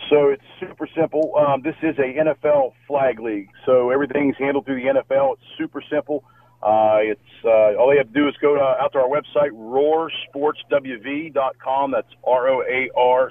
So 0.10 0.30
it's 0.30 0.44
super 0.58 0.88
simple. 0.96 1.34
Um, 1.38 1.64
this 1.64 1.76
is 1.82 1.98
a 1.98 2.14
NFL 2.14 2.72
flag 2.88 3.20
league, 3.20 3.50
so 3.66 3.90
everything's 3.90 4.38
handled 4.38 4.66
through 4.66 4.82
the 4.82 5.02
NFL. 5.02 5.34
It's 5.34 5.44
super 5.58 5.84
simple. 5.92 6.24
Uh, 6.62 6.98
it's 7.02 7.22
uh, 7.46 7.76
all 7.80 7.90
they 7.90 7.98
have 7.98 8.08
to 8.08 8.14
do 8.14 8.28
is 8.28 8.36
go 8.42 8.56
to, 8.56 8.62
out 8.62 8.92
to 8.94 9.00
our 9.00 9.08
website, 9.08 9.52
roarsportswv.com. 9.52 11.92
That's 11.92 12.08
R 12.26 12.50
O 12.50 12.64
A 12.64 12.90
R 12.96 13.30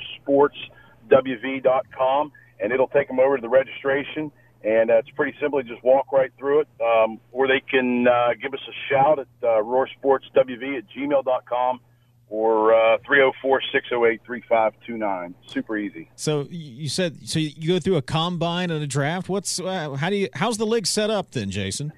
sportswv.com, 1.10 2.32
and 2.60 2.72
it'll 2.72 2.88
take 2.88 3.08
them 3.08 3.18
over 3.18 3.36
to 3.36 3.42
the 3.42 3.48
registration. 3.48 4.30
And 4.64 4.90
uh, 4.90 4.98
it's 4.98 5.10
pretty 5.10 5.36
simple. 5.40 5.60
Just 5.62 5.82
walk 5.84 6.12
right 6.12 6.30
through 6.38 6.60
it, 6.60 6.68
um, 6.80 7.20
or 7.32 7.48
they 7.48 7.60
can 7.60 8.06
uh, 8.08 8.30
give 8.40 8.54
us 8.54 8.60
a 8.68 8.72
shout 8.88 9.18
at 9.18 9.26
uh, 9.42 9.62
roarsportswv 9.62 10.78
at 10.78 10.84
gmail.com 10.96 11.80
or 12.28 12.74
uh, 12.74 12.98
304 13.06 13.60
608 13.72 14.20
3529. 14.24 15.34
Super 15.46 15.76
easy. 15.76 16.10
So 16.16 16.46
you 16.50 16.88
said 16.88 17.28
so 17.28 17.38
you 17.38 17.68
go 17.68 17.78
through 17.78 17.96
a 17.96 18.02
combine 18.02 18.70
and 18.70 18.82
a 18.82 18.86
draft. 18.86 19.28
What's 19.28 19.60
uh, 19.60 19.94
how 19.94 20.08
do 20.10 20.16
you 20.16 20.28
how's 20.34 20.58
the 20.58 20.66
league 20.66 20.86
set 20.86 21.10
up 21.10 21.32
then, 21.32 21.50
Jason? 21.50 21.92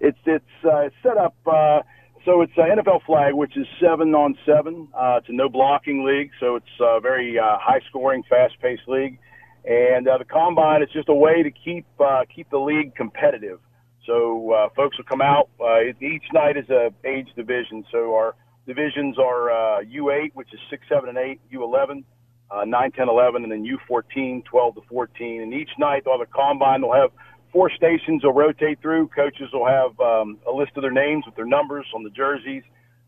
It's 0.00 0.18
it's 0.26 0.64
uh, 0.64 0.88
set 1.02 1.16
up 1.16 1.34
uh, 1.46 1.80
so 2.24 2.42
it's 2.42 2.52
an 2.56 2.78
NFL 2.78 3.04
flag, 3.06 3.32
which 3.32 3.56
is 3.56 3.66
seven 3.80 4.14
on 4.14 4.36
seven. 4.44 4.88
Uh, 4.94 5.16
it's 5.18 5.28
a 5.30 5.32
no 5.32 5.48
blocking 5.48 6.04
league, 6.04 6.30
so 6.40 6.56
it's 6.56 6.66
a 6.80 7.00
very 7.00 7.38
uh, 7.38 7.56
high 7.58 7.80
scoring, 7.88 8.22
fast 8.28 8.54
paced 8.60 8.86
league. 8.86 9.18
And 9.64 10.06
uh, 10.06 10.18
the 10.18 10.24
combine 10.24 10.82
is 10.82 10.90
just 10.92 11.08
a 11.08 11.14
way 11.14 11.42
to 11.42 11.50
keep 11.50 11.86
uh, 11.98 12.24
keep 12.34 12.50
the 12.50 12.58
league 12.58 12.94
competitive. 12.96 13.60
So 14.06 14.52
uh, 14.52 14.68
folks 14.74 14.98
will 14.98 15.04
come 15.04 15.20
out. 15.20 15.48
Uh, 15.60 15.92
each 16.00 16.24
night 16.32 16.56
is 16.56 16.68
a 16.70 16.92
age 17.06 17.28
division. 17.36 17.84
So 17.92 18.14
our 18.14 18.34
divisions 18.66 19.18
are 19.18 19.50
uh, 19.50 19.84
U8, 19.84 20.32
which 20.34 20.52
is 20.52 20.60
six, 20.70 20.84
seven, 20.88 21.08
and 21.08 21.18
eight. 21.18 21.40
U11, 21.52 22.04
uh, 22.50 22.64
9, 22.64 22.92
10, 22.92 23.08
11, 23.08 23.42
and 23.42 23.52
then 23.52 23.64
U14, 23.64 24.44
12 24.44 24.74
to 24.74 24.80
14. 24.88 25.42
And 25.42 25.52
each 25.52 25.70
night, 25.78 26.06
on 26.06 26.20
the 26.20 26.26
combine, 26.26 26.80
they'll 26.80 26.92
have 26.94 27.10
four 27.52 27.70
stations 27.70 28.24
will 28.24 28.32
rotate 28.32 28.80
through. 28.80 29.08
Coaches 29.08 29.48
will 29.52 29.66
have 29.66 29.98
um, 30.00 30.38
a 30.46 30.52
list 30.52 30.72
of 30.76 30.82
their 30.82 30.92
names 30.92 31.24
with 31.26 31.34
their 31.34 31.46
numbers 31.46 31.86
on 31.94 32.02
the 32.02 32.10
jerseys 32.10 32.62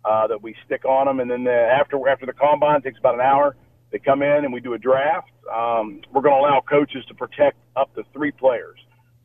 uh, 0.04 0.26
that 0.26 0.42
we 0.42 0.54
stick 0.64 0.84
on 0.84 1.06
them, 1.06 1.20
and 1.20 1.30
then 1.30 1.44
the, 1.44 1.52
after 1.52 1.96
after 2.08 2.26
the 2.26 2.32
combine 2.32 2.82
takes 2.82 2.98
about 2.98 3.14
an 3.14 3.20
hour. 3.20 3.56
They 3.90 3.98
come 3.98 4.22
in 4.22 4.44
and 4.44 4.52
we 4.52 4.60
do 4.60 4.74
a 4.74 4.78
draft. 4.78 5.32
Um, 5.52 6.00
we're 6.12 6.22
going 6.22 6.34
to 6.34 6.40
allow 6.40 6.60
coaches 6.60 7.04
to 7.08 7.14
protect 7.14 7.56
up 7.74 7.92
to 7.96 8.04
three 8.12 8.30
players. 8.30 8.78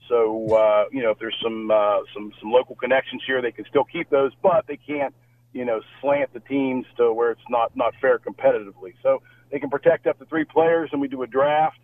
So 0.10 0.56
uh, 0.56 0.86
you 0.91 1.04
know 1.04 1.12
if 1.12 1.19
there's 1.19 1.38
some 1.41 1.71
uh, 1.71 1.99
some 2.13 2.32
some 2.39 2.51
local 2.51 2.75
connections 2.75 3.21
here, 3.25 3.41
they 3.41 3.51
can 3.51 3.65
still 3.65 3.84
keep 3.84 4.10
those, 4.10 4.32
but 4.41 4.65
they 4.67 4.78
can't 4.78 5.13
you 5.54 5.65
know 5.65 5.82
slant 6.01 6.34
the 6.34 6.39
teams 6.41 6.86
to 6.97 7.13
where 7.13 7.32
it's 7.32 7.49
not 7.49 7.75
not 7.75 7.93
fair 8.01 8.19
competitively. 8.19 8.93
So 9.01 9.21
they 9.51 9.60
can 9.60 9.69
protect 9.69 10.08
up 10.08 10.19
to 10.19 10.25
three 10.25 10.45
players, 10.45 10.89
and 10.91 11.01
we 11.01 11.08
do 11.08 11.23
a 11.23 11.28
draft 11.28 11.78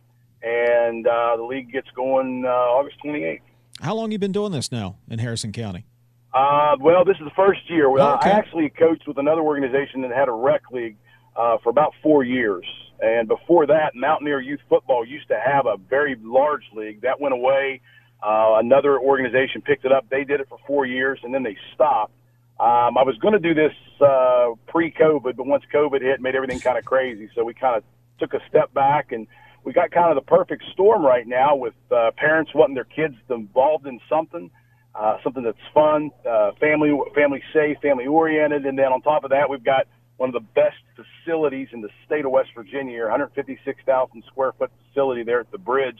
and 0.44 1.06
uh, 1.08 1.36
the 1.38 1.44
league 1.44 1.72
gets 1.72 1.88
going 1.96 2.44
uh, 2.46 2.50
August 2.50 2.98
28th. 3.04 3.42
How 3.80 3.96
long 3.96 4.12
you 4.12 4.20
been 4.20 4.32
doing 4.32 4.52
this 4.52 4.72
now 4.72 4.98
in 5.10 5.20
Harrison 5.20 5.52
County? 5.52 5.86
Uh, 6.34 6.78
well, 6.80 7.04
this 7.04 7.18
is 7.18 7.26
the 7.26 7.36
first 7.36 7.70
year. 7.70 7.90
Oh, 7.90 8.16
okay. 8.16 8.30
I 8.30 8.34
actually 8.34 8.70
coached 8.70 9.08
with 9.08 9.18
another 9.18 9.42
organization 9.42 10.02
that 10.02 10.12
had 10.12 10.30
a 10.30 10.32
rec 10.32 10.62
league 10.72 10.98
uh, 11.36 11.58
for 11.64 11.70
about 11.70 11.94
four 12.02 12.24
years. 12.24 12.66
And 13.02 13.28
before 13.28 13.66
that, 13.68 13.96
Mountaineer 13.96 14.40
Youth 14.40 14.60
Football 14.70 15.06
used 15.06 15.28
to 15.30 15.40
have 15.44 15.66
a 15.66 15.78
very 15.78 16.16
large 16.22 16.64
league. 16.74 17.02
That 17.02 17.20
went 17.20 17.34
away. 17.34 17.82
Uh, 18.22 18.58
another 18.60 19.00
organization 19.00 19.62
picked 19.62 19.84
it 19.84 19.92
up. 19.92 20.08
They 20.10 20.24
did 20.24 20.40
it 20.40 20.48
for 20.48 20.60
four 20.68 20.86
years, 20.86 21.20
and 21.24 21.34
then 21.34 21.42
they 21.42 21.58
stopped. 21.74 22.14
Um, 22.60 22.96
I 22.96 23.04
was 23.04 23.18
going 23.20 23.34
to 23.34 23.40
do 23.40 23.56
this 23.56 23.74
uh, 24.00 24.50
pre-COVID, 24.68 25.36
but 25.36 25.48
once 25.48 25.64
COVID 25.74 26.02
hit, 26.02 26.22
made 26.22 26.36
everything 26.36 26.60
kind 26.60 26.78
of 26.78 26.86
crazy. 26.86 27.28
So 27.34 27.44
we 27.44 27.56
kind 27.56 27.76
of 27.76 27.84
took 28.20 28.36
a 28.36 28.48
step 28.48 28.74
back 28.74 29.12
and– 29.12 29.28
we 29.64 29.74
got 29.74 29.92
kind 29.92 30.10
of 30.10 30.16
the 30.16 30.28
perfect 30.28 30.64
storm 30.74 31.06
right 31.06 31.28
now 31.28 31.56
with 31.56 31.74
uh, 31.92 32.12
parents 32.18 32.52
wanting 32.54 32.76
their 32.76 32.84
kids 32.84 33.16
involved 33.30 33.86
in 33.86 34.00
something, 34.10 34.50
uh, 34.96 35.18
something 35.24 35.44
that's 35.44 35.58
fun, 35.74 36.12
uh, 36.28 36.52
family 36.60 36.92
family 37.16 37.44
safe, 37.54 37.78
family 37.82 38.08
oriented, 38.08 38.66
and 38.66 38.78
then 38.78 38.86
on 38.86 39.02
top 39.02 39.24
of 39.24 39.30
that, 39.30 39.50
we've 39.50 39.64
got 39.64 39.88
one 40.18 40.30
of 40.30 40.34
the 40.34 40.48
best 40.54 40.78
facilities 40.96 41.68
in 41.72 41.82
the 41.82 41.90
state 42.06 42.26
of 42.26 42.32
West 42.32 42.50
Virginia, 42.56 43.02
156,000 43.02 44.24
square 44.28 44.52
foot 44.54 44.72
facility 44.88 45.24
there 45.24 45.40
at 45.40 45.52
the 45.52 45.58
bridge 45.58 46.00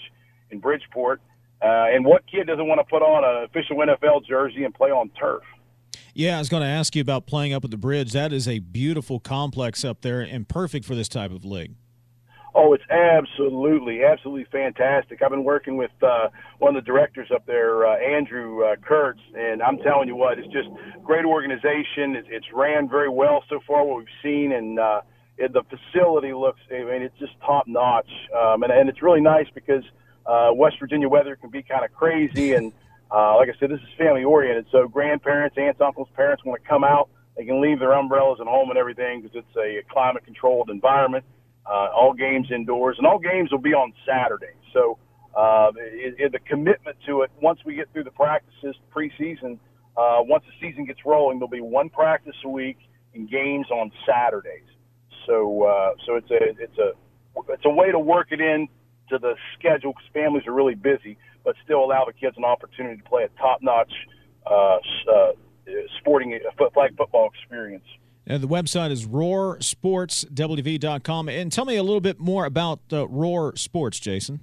in 0.52 0.60
Bridgeport. 0.60 1.22
Uh, 1.62 1.94
and 1.94 2.06
what 2.06 2.24
kid 2.28 2.48
doesn't 2.48 2.68
want 2.68 2.80
to 2.80 2.84
put 2.84 3.02
on 3.02 3.24
an 3.24 3.44
official 3.44 3.78
NFL 3.78 4.26
jersey 4.28 4.64
and 4.64 4.74
play 4.74 4.90
on 4.90 5.10
turf? 5.20 5.44
Yeah, 6.14 6.36
I 6.36 6.40
was 6.40 6.50
going 6.50 6.62
to 6.62 6.68
ask 6.68 6.96
you 6.96 7.02
about 7.02 7.26
playing 7.26 7.54
up 7.54 7.64
at 7.64 7.72
the 7.72 7.78
bridge. 7.78 8.12
That 8.12 8.34
is 8.34 8.48
a 8.48 8.60
beautiful 8.60 9.20
complex 9.20 9.86
up 9.86 10.02
there 10.02 10.22
and 10.22 10.48
perfect 10.48 10.86
for 10.86 10.96
this 10.96 11.08
type 11.08 11.32
of 11.32 11.46
league. 11.46 11.76
Oh, 12.54 12.74
it's 12.74 12.84
absolutely, 12.90 14.04
absolutely 14.04 14.46
fantastic. 14.52 15.22
I've 15.22 15.30
been 15.30 15.46
working 15.46 15.78
with 15.78 15.92
uh, 16.04 16.28
one 16.60 16.76
of 16.76 16.84
the 16.84 16.86
directors 16.86 17.30
up 17.34 17.46
there, 17.46 17.88
uh, 17.88 17.96
Andrew 17.96 18.66
uh, 18.66 18.76
Kurtz, 18.76 19.22
and 19.34 19.62
I'm 19.62 19.78
telling 19.78 20.10
you 20.10 20.18
what, 20.18 20.38
it's 20.38 20.52
just 20.52 20.68
great 21.02 21.24
organization. 21.24 22.18
It's, 22.18 22.28
it's 22.30 22.48
ran 22.54 22.90
very 22.90 23.08
well 23.08 23.46
so 23.48 23.62
far, 23.66 23.86
what 23.86 24.00
we've 24.00 24.08
seen, 24.22 24.52
and 24.52 24.80
uh, 24.80 25.02
it, 25.38 25.54
the 25.54 25.64
facility 25.64 26.34
looks, 26.34 26.60
I 26.70 26.84
mean, 26.84 27.04
it's 27.04 27.18
just 27.20 27.40
top 27.40 27.68
notch. 27.68 28.10
Um, 28.38 28.64
and, 28.64 28.72
and 28.74 28.90
it's 28.90 29.02
really 29.02 29.22
nice 29.22 29.48
because 29.56 29.84
uh, 30.26 30.52
West 30.54 30.76
Virginia 30.78 31.08
weather 31.08 31.38
can 31.38 31.52
be 31.52 31.64
kind 31.64 31.86
of 31.86 31.94
crazy, 31.94 32.54
and 32.56 32.74
uh, 33.12 33.38
like 33.38 33.48
I 33.48 33.58
said, 33.62 33.70
this 33.70 33.80
is 33.80 33.98
family 33.98 34.26
oriented. 34.26 34.66
So 34.74 34.90
grandparents, 34.90 35.58
aunts, 35.58 35.80
uncles, 35.80 36.10
parents 36.18 36.44
want 36.44 36.62
to 36.62 36.68
come 36.68 36.84
out. 36.84 37.10
They 37.38 37.46
can 37.46 37.62
leave 37.62 37.80
their 37.80 37.94
umbrellas 37.94 38.40
at 38.42 38.48
home 38.48 38.70
and 38.70 38.78
everything 38.78 39.22
because 39.22 39.38
it's 39.38 39.56
a 39.56 39.90
climate 39.90 40.26
controlled 40.26 40.70
environment 40.70 41.24
uh, 41.66 41.90
all 41.96 42.14
games 42.14 42.48
indoors, 42.54 42.96
and 42.98 43.08
all 43.08 43.20
games 43.20 43.52
will 43.52 43.60
be 43.60 43.74
on 43.74 43.94
Saturday. 44.06 44.54
So 44.74 44.98
uh, 45.36 45.72
it, 45.78 46.16
it, 46.18 46.32
the 46.32 46.40
commitment 46.40 46.98
to 47.08 47.22
it, 47.22 47.32
once 47.42 47.60
we 47.66 47.76
get 47.76 47.92
through 47.94 48.04
the 48.06 48.12
practices 48.12 48.76
preseason, 48.96 49.60
uh, 49.98 50.20
once 50.22 50.44
the 50.46 50.68
season 50.68 50.86
gets 50.86 51.00
rolling, 51.06 51.40
there'll 51.40 51.50
be 51.50 51.62
one 51.62 51.90
practice 51.90 52.36
a 52.46 52.50
week 52.50 52.78
and 53.14 53.30
games 53.30 53.68
on 53.72 53.92
Saturdays. 54.08 54.64
So 55.28 55.64
uh, 55.64 55.94
so 56.06 56.16
it's 56.16 56.32
a 56.32 56.40
it's 56.60 56.78
a 56.78 56.92
it's 57.50 57.66
a 57.66 57.70
way 57.70 57.92
to 57.92 58.00
work 58.00 58.28
it 58.32 58.42
in 58.42 58.68
to 59.10 59.20
the 59.20 59.36
schedule 59.58 59.94
because 59.94 60.10
families 60.14 60.48
are 60.48 60.54
really 60.54 60.76
busy, 60.76 61.18
but 61.44 61.56
still 61.64 61.84
allow 61.84 62.06
the 62.06 62.14
kids 62.14 62.36
an 62.38 62.46
opportunity 62.46 62.98
to 63.02 63.04
play 63.04 63.24
a 63.24 63.40
top-notch 63.40 63.92
uh, 64.46 64.78
uh, 65.12 65.32
sporting 66.00 66.38
flag 66.74 66.96
football 66.98 67.30
experience. 67.34 67.86
Uh, 68.32 68.38
the 68.38 68.48
website 68.48 68.92
is 68.92 69.06
roarsportswv.com. 69.06 71.28
And 71.28 71.52
tell 71.52 71.66
me 71.66 71.76
a 71.76 71.84
little 71.84 72.00
bit 72.00 72.18
more 72.20 72.46
about 72.46 72.80
uh, 72.94 73.06
Roar 73.10 73.54
Sports, 73.58 74.00
Jason. 74.00 74.40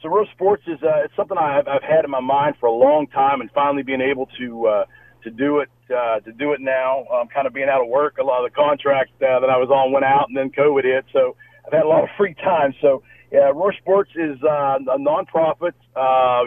So 0.00 0.08
Roar 0.08 0.26
Sports 0.32 0.62
is 0.68 0.80
uh, 0.82 1.02
it's 1.04 1.16
something 1.16 1.36
I've, 1.36 1.66
I've 1.66 1.82
had 1.82 2.04
in 2.04 2.12
my 2.12 2.20
mind 2.20 2.54
for 2.60 2.66
a 2.66 2.72
long 2.72 3.08
time, 3.08 3.40
and 3.40 3.50
finally 3.50 3.82
being 3.82 4.00
able 4.00 4.26
to 4.38 4.68
uh, 4.68 4.84
to 5.24 5.30
do 5.30 5.58
it 5.58 5.68
uh, 5.90 6.20
to 6.20 6.30
do 6.32 6.52
it 6.52 6.60
now. 6.60 7.04
Um, 7.12 7.26
kind 7.26 7.48
of 7.48 7.52
being 7.52 7.68
out 7.68 7.82
of 7.82 7.88
work, 7.88 8.18
a 8.18 8.22
lot 8.22 8.44
of 8.44 8.52
the 8.52 8.54
contracts 8.54 9.12
uh, 9.16 9.40
that 9.40 9.50
I 9.50 9.56
was 9.56 9.70
on 9.70 9.90
went 9.90 10.04
out, 10.04 10.28
and 10.28 10.36
then 10.36 10.50
COVID 10.50 10.84
hit, 10.84 11.04
so 11.12 11.34
I've 11.66 11.72
had 11.72 11.82
a 11.82 11.88
lot 11.88 12.04
of 12.04 12.10
free 12.16 12.34
time. 12.34 12.74
So 12.80 13.02
yeah, 13.32 13.50
Roar 13.52 13.72
Sports 13.72 14.12
is 14.14 14.40
uh, 14.44 14.78
a 14.78 14.98
nonprofit 14.98 15.72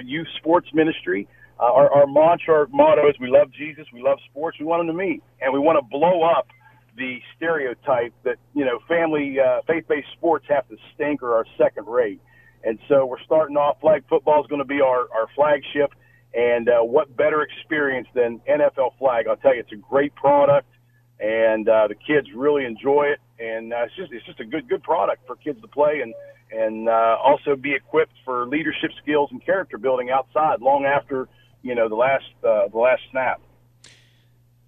youth 0.05 0.29
sports 0.37 0.69
ministry. 0.73 1.27
Uh, 1.59 1.65
our, 1.65 1.91
our 1.91 2.07
mantra, 2.07 2.61
our 2.61 2.67
motto 2.67 3.09
is 3.09 3.15
we 3.19 3.29
love 3.29 3.51
Jesus, 3.51 3.85
we 3.93 4.01
love 4.01 4.19
sports, 4.29 4.57
we 4.59 4.65
want 4.65 4.79
them 4.79 4.87
to 4.87 4.93
meet, 4.93 5.21
and 5.41 5.51
we 5.53 5.59
want 5.59 5.77
to 5.77 5.85
blow 5.91 6.23
up 6.23 6.47
the 6.95 7.19
stereotype 7.35 8.13
that 8.23 8.37
you 8.53 8.65
know 8.65 8.79
family 8.87 9.37
uh, 9.39 9.61
faith-based 9.67 10.07
sports 10.13 10.45
have 10.49 10.67
to 10.69 10.77
stink 10.93 11.23
or 11.23 11.35
are 11.35 11.45
second 11.57 11.87
rate. 11.87 12.21
And 12.63 12.77
so 12.87 13.05
we're 13.05 13.21
starting 13.21 13.57
off. 13.57 13.79
Flag 13.81 14.03
football 14.07 14.41
is 14.41 14.47
going 14.47 14.59
to 14.61 14.65
be 14.65 14.81
our 14.81 15.07
our 15.11 15.27
flagship. 15.35 15.93
And 16.33 16.69
uh, 16.69 16.79
what 16.79 17.15
better 17.15 17.41
experience 17.41 18.07
than 18.13 18.39
NFL 18.49 18.97
flag? 18.97 19.27
I'll 19.27 19.35
tell 19.35 19.53
you, 19.53 19.59
it's 19.59 19.71
a 19.73 19.75
great 19.75 20.15
product, 20.15 20.67
and 21.19 21.67
uh, 21.67 21.87
the 21.87 21.95
kids 21.95 22.27
really 22.33 22.63
enjoy 22.63 23.07
it. 23.07 23.19
And 23.43 23.73
uh, 23.73 23.83
it's 23.83 23.95
just 23.95 24.11
it's 24.13 24.25
just 24.25 24.39
a 24.39 24.45
good 24.45 24.69
good 24.69 24.83
product 24.83 25.27
for 25.27 25.35
kids 25.35 25.61
to 25.61 25.67
play 25.67 26.01
and 26.01 26.13
and 26.51 26.89
uh, 26.89 27.17
also 27.23 27.55
be 27.55 27.73
equipped 27.73 28.13
for 28.25 28.45
leadership 28.47 28.91
skills 29.01 29.29
and 29.31 29.43
character 29.43 29.77
building 29.77 30.09
outside 30.09 30.61
long 30.61 30.85
after 30.85 31.27
you 31.63 31.75
know 31.75 31.89
the 31.89 31.95
last 31.95 32.25
uh, 32.47 32.67
the 32.67 32.77
last 32.77 33.01
snap. 33.11 33.41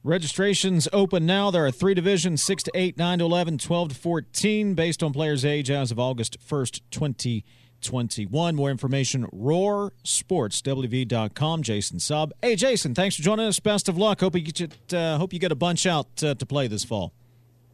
Registrations 0.06 0.90
open 0.92 1.26
now. 1.26 1.50
There 1.50 1.66
are 1.66 1.72
three 1.72 1.94
divisions 1.94 2.44
6 2.44 2.64
to 2.64 2.72
8, 2.76 2.98
9 2.98 3.20
to 3.20 3.26
11, 3.26 3.58
12 3.58 3.88
to 3.90 3.96
14, 3.96 4.74
based 4.74 5.02
on 5.02 5.14
players' 5.14 5.46
age 5.46 5.72
as 5.72 5.92
of 5.92 6.00
August 6.00 6.46
1st, 6.46 6.82
2021. 6.92 8.54
More 8.54 8.70
information, 8.70 9.26
roarsportswv.com. 9.28 11.64
Jason 11.64 12.02
Sub. 12.02 12.34
Hey, 12.42 12.58
Jason, 12.58 12.94
thanks 12.94 13.16
for 13.16 13.22
joining 13.22 13.46
us. 13.46 13.62
Best 13.62 13.88
of 13.88 13.98
luck. 13.98 14.20
Hope 14.20 14.36
you 14.36 14.42
get, 14.42 14.94
uh, 14.94 15.18
hope 15.18 15.32
you 15.32 15.40
get 15.40 15.54
a 15.54 15.56
bunch 15.56 15.86
out 15.86 16.22
uh, 16.22 16.36
to 16.36 16.46
play 16.46 16.68
this 16.68 16.84
fall. 16.84 17.14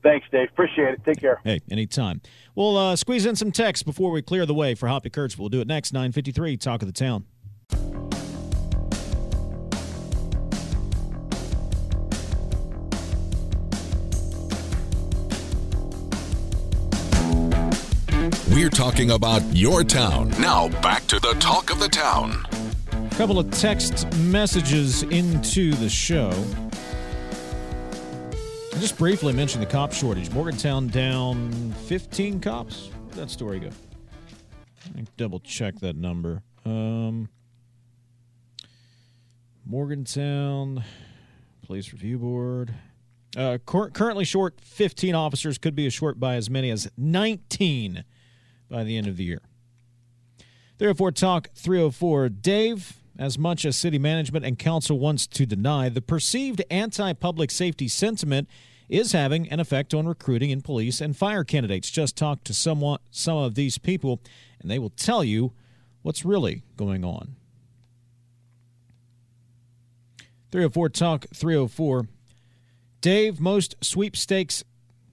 Thanks, 0.04 0.28
Dave. 0.32 0.50
Appreciate 0.50 0.94
it. 0.94 1.04
Take 1.04 1.20
care. 1.20 1.42
Hey, 1.44 1.62
anytime. 1.72 2.22
We'll 2.54 2.78
uh, 2.78 2.96
squeeze 2.96 3.26
in 3.26 3.38
some 3.38 3.52
text 3.52 3.86
before 3.86 4.12
we 4.12 4.22
clear 4.22 4.46
the 4.46 4.54
way 4.54 4.76
for 4.76 4.88
Hoppy 4.88 5.10
Kercheval. 5.10 5.40
We'll 5.40 5.50
do 5.50 5.62
it 5.62 5.68
next. 5.68 5.94
953, 5.94 6.58
Talk 6.58 6.84
of 6.84 6.88
the 6.88 6.94
Town. 6.94 7.26
We're 18.60 18.70
talking 18.70 19.12
about 19.12 19.42
your 19.56 19.86
town. 19.86 20.32
Now 20.32 20.68
back 20.82 21.08
to 21.08 21.20
the 21.22 21.34
talk 21.40 21.72
of 21.72 21.80
the 21.80 21.88
town. 21.88 22.46
A 22.92 23.16
couple 23.16 23.40
of 23.40 23.50
text 23.52 24.06
messages 24.18 25.04
into 25.04 25.72
the 25.76 25.88
show. 25.88 26.34
I 28.74 28.80
just 28.82 28.98
briefly 28.98 29.32
mentioned 29.32 29.64
the 29.64 29.66
cop 29.66 29.94
shortage. 29.94 30.30
Morgantown 30.32 30.90
down 30.90 31.72
15 31.88 32.42
cops. 32.42 32.88
Where'd 32.88 33.14
that 33.14 33.30
story 33.30 33.62
go? 33.62 33.70
Double 35.16 35.40
check 35.40 35.80
that 35.80 35.96
number. 35.96 36.44
Um, 36.66 37.30
Morgantown 39.66 40.84
Police 41.66 41.94
Review 41.94 42.18
Board. 42.18 42.74
Uh, 43.38 43.58
cur- 43.66 43.92
currently 43.92 44.26
short 44.26 44.60
15 44.60 45.16
officers, 45.16 45.58
could 45.58 45.76
be 45.76 45.86
as 45.86 45.94
short 45.94 46.20
by 46.20 46.36
as 46.36 46.50
many 46.50 46.70
as 46.70 46.92
19 46.98 48.04
by 48.70 48.84
the 48.84 48.98
end 48.98 49.08
of 49.08 49.18
the 49.18 49.24
year. 49.24 49.42
304 50.78 51.12
Talk 51.12 51.50
304. 51.56 52.30
Dave, 52.30 53.00
as 53.18 53.38
much 53.38 53.66
as 53.66 53.76
city 53.76 54.00
management 54.00 54.46
and 54.46 54.58
council 54.58 55.00
wants 55.00 55.28
to 55.28 55.46
deny, 55.46 55.90
the 55.90 56.02
perceived 56.02 56.64
anti 56.70 57.14
public 57.14 57.52
safety 57.52 57.88
sentiment 57.88 58.48
is 58.88 59.12
having 59.12 59.48
an 59.50 59.60
effect 59.60 59.94
on 59.94 60.08
recruiting 60.08 60.50
in 60.50 60.62
police 60.62 61.02
and 61.02 61.16
fire 61.16 61.44
candidates. 61.44 61.92
Just 61.92 62.16
talk 62.16 62.44
to 62.46 62.54
somewhat, 62.54 63.02
some 63.12 63.38
of 63.38 63.56
these 63.56 63.78
people, 63.78 64.22
and 64.60 64.72
they 64.72 64.80
will 64.80 64.90
tell 64.90 65.24
you 65.24 65.54
what's 66.02 66.26
really 66.26 66.64
going 66.76 67.04
on. 67.04 67.36
304 70.52 70.90
Talk 70.90 71.26
304. 71.34 72.08
Dave, 73.02 73.40
most 73.40 73.76
sweepstakes 73.82 74.64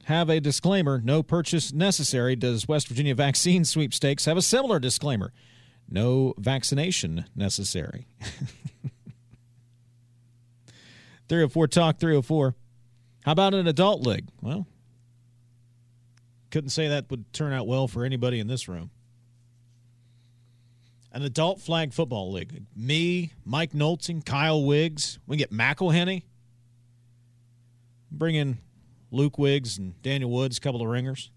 have 0.07 0.31
a 0.31 0.39
disclaimer 0.39 1.01
no 1.05 1.21
purchase 1.23 1.73
necessary. 1.73 2.37
Does 2.37 2.69
West 2.69 2.87
Virginia 2.87 3.13
Vaccine 3.15 3.65
Sweepstakes 3.65 4.25
have 4.27 4.37
a 4.37 4.43
similar 4.43 4.79
disclaimer? 4.79 5.33
No 5.91 6.33
vaccination 6.39 7.25
necessary. 7.35 8.07
304 11.29 11.67
Talk 11.67 11.99
304. 11.99 12.55
How 13.25 13.33
about 13.33 13.55
an 13.55 13.67
adult 13.67 14.07
league? 14.07 14.29
Well, 14.41 14.69
couldn't 16.53 16.71
say 16.71 16.87
that 16.87 17.11
would 17.11 17.33
turn 17.33 17.53
out 17.53 17.67
well 17.67 17.89
for 17.89 18.05
anybody 18.05 18.39
in 18.39 18.47
this 18.47 18.69
room. 18.69 18.91
An 21.11 21.23
adult 21.23 21.61
flag 21.61 21.93
football 21.93 22.31
league. 22.31 22.63
Me, 22.77 23.33
Mike 23.45 23.75
Knowlton, 23.75 24.23
Kyle 24.23 24.63
Wiggs. 24.63 25.19
We 25.27 25.37
get 25.37 25.51
McElhenney. 25.51 26.23
Bring 28.13 28.37
in 28.37 28.59
Luke 29.11 29.39
Wiggs 29.39 29.79
and 29.79 30.01
Daniel 30.03 30.31
Woods, 30.31 30.59
a 30.59 30.61
couple 30.61 30.83
of 30.83 30.89
ringers. 30.89 31.31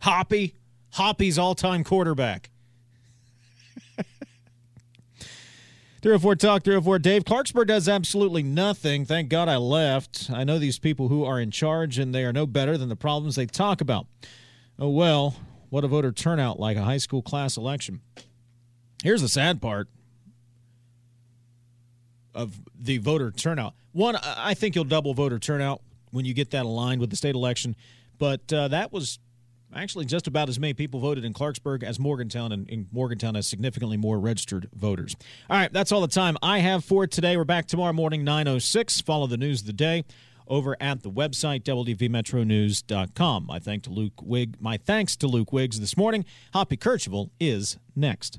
Hoppy, 0.00 0.54
Hoppy's 0.92 1.38
all-time 1.38 1.84
quarterback. 1.84 2.50
304 6.02 6.36
Talk, 6.36 6.62
304 6.62 6.98
Dave. 6.98 7.24
Clarksburg 7.24 7.66
does 7.68 7.88
absolutely 7.88 8.42
nothing. 8.42 9.04
Thank 9.04 9.28
God 9.28 9.48
I 9.48 9.56
left. 9.56 10.30
I 10.32 10.44
know 10.44 10.58
these 10.58 10.78
people 10.78 11.08
who 11.08 11.24
are 11.24 11.40
in 11.40 11.50
charge, 11.50 11.98
and 11.98 12.14
they 12.14 12.24
are 12.24 12.32
no 12.32 12.46
better 12.46 12.76
than 12.78 12.88
the 12.88 12.96
problems 12.96 13.36
they 13.36 13.46
talk 13.46 13.80
about. 13.80 14.06
Oh, 14.78 14.90
well, 14.90 15.36
what 15.70 15.84
a 15.84 15.88
voter 15.88 16.12
turnout 16.12 16.60
like 16.60 16.76
a 16.76 16.82
high 16.82 16.98
school 16.98 17.22
class 17.22 17.56
election. 17.56 18.00
Here's 19.02 19.22
the 19.22 19.28
sad 19.28 19.60
part 19.60 19.88
of 22.34 22.60
the 22.78 22.98
voter 22.98 23.30
turnout. 23.30 23.74
One, 23.92 24.16
I 24.16 24.54
think 24.54 24.74
you'll 24.74 24.84
double 24.84 25.14
voter 25.14 25.38
turnout 25.38 25.80
when 26.16 26.24
you 26.24 26.34
get 26.34 26.50
that 26.50 26.64
aligned 26.64 27.00
with 27.00 27.10
the 27.10 27.16
state 27.16 27.34
election, 27.34 27.76
but 28.18 28.52
uh, 28.52 28.68
that 28.68 28.92
was 28.92 29.18
actually 29.74 30.04
just 30.04 30.26
about 30.26 30.48
as 30.48 30.58
many 30.58 30.74
people 30.74 31.00
voted 31.00 31.24
in 31.24 31.32
Clarksburg 31.32 31.82
as 31.82 31.98
Morgantown, 31.98 32.52
and, 32.52 32.68
and 32.70 32.86
Morgantown 32.92 33.34
has 33.34 33.46
significantly 33.46 33.96
more 33.96 34.18
registered 34.18 34.68
voters. 34.74 35.14
All 35.50 35.56
right, 35.56 35.72
that's 35.72 35.92
all 35.92 36.00
the 36.00 36.08
time 36.08 36.36
I 36.42 36.58
have 36.60 36.84
for 36.84 37.06
today. 37.06 37.36
We're 37.36 37.44
back 37.44 37.66
tomorrow 37.66 37.92
morning, 37.92 38.24
9.06. 38.24 39.04
Follow 39.04 39.26
the 39.26 39.36
news 39.36 39.60
of 39.60 39.66
the 39.66 39.72
day 39.72 40.04
over 40.48 40.76
at 40.80 41.02
the 41.02 41.10
website 41.10 41.62
wvmetronews.com. 41.62 43.46
My 43.46 43.58
thanks 43.58 43.88
to 43.88 43.92
Luke 43.92 44.22
Wig. 44.22 44.56
My 44.60 44.76
thanks 44.76 45.16
to 45.16 45.26
Luke 45.26 45.52
Wiggs 45.52 45.80
this 45.80 45.96
morning. 45.96 46.24
Hoppy 46.52 46.76
Kercheval 46.76 47.30
is 47.40 47.78
next. 47.94 48.38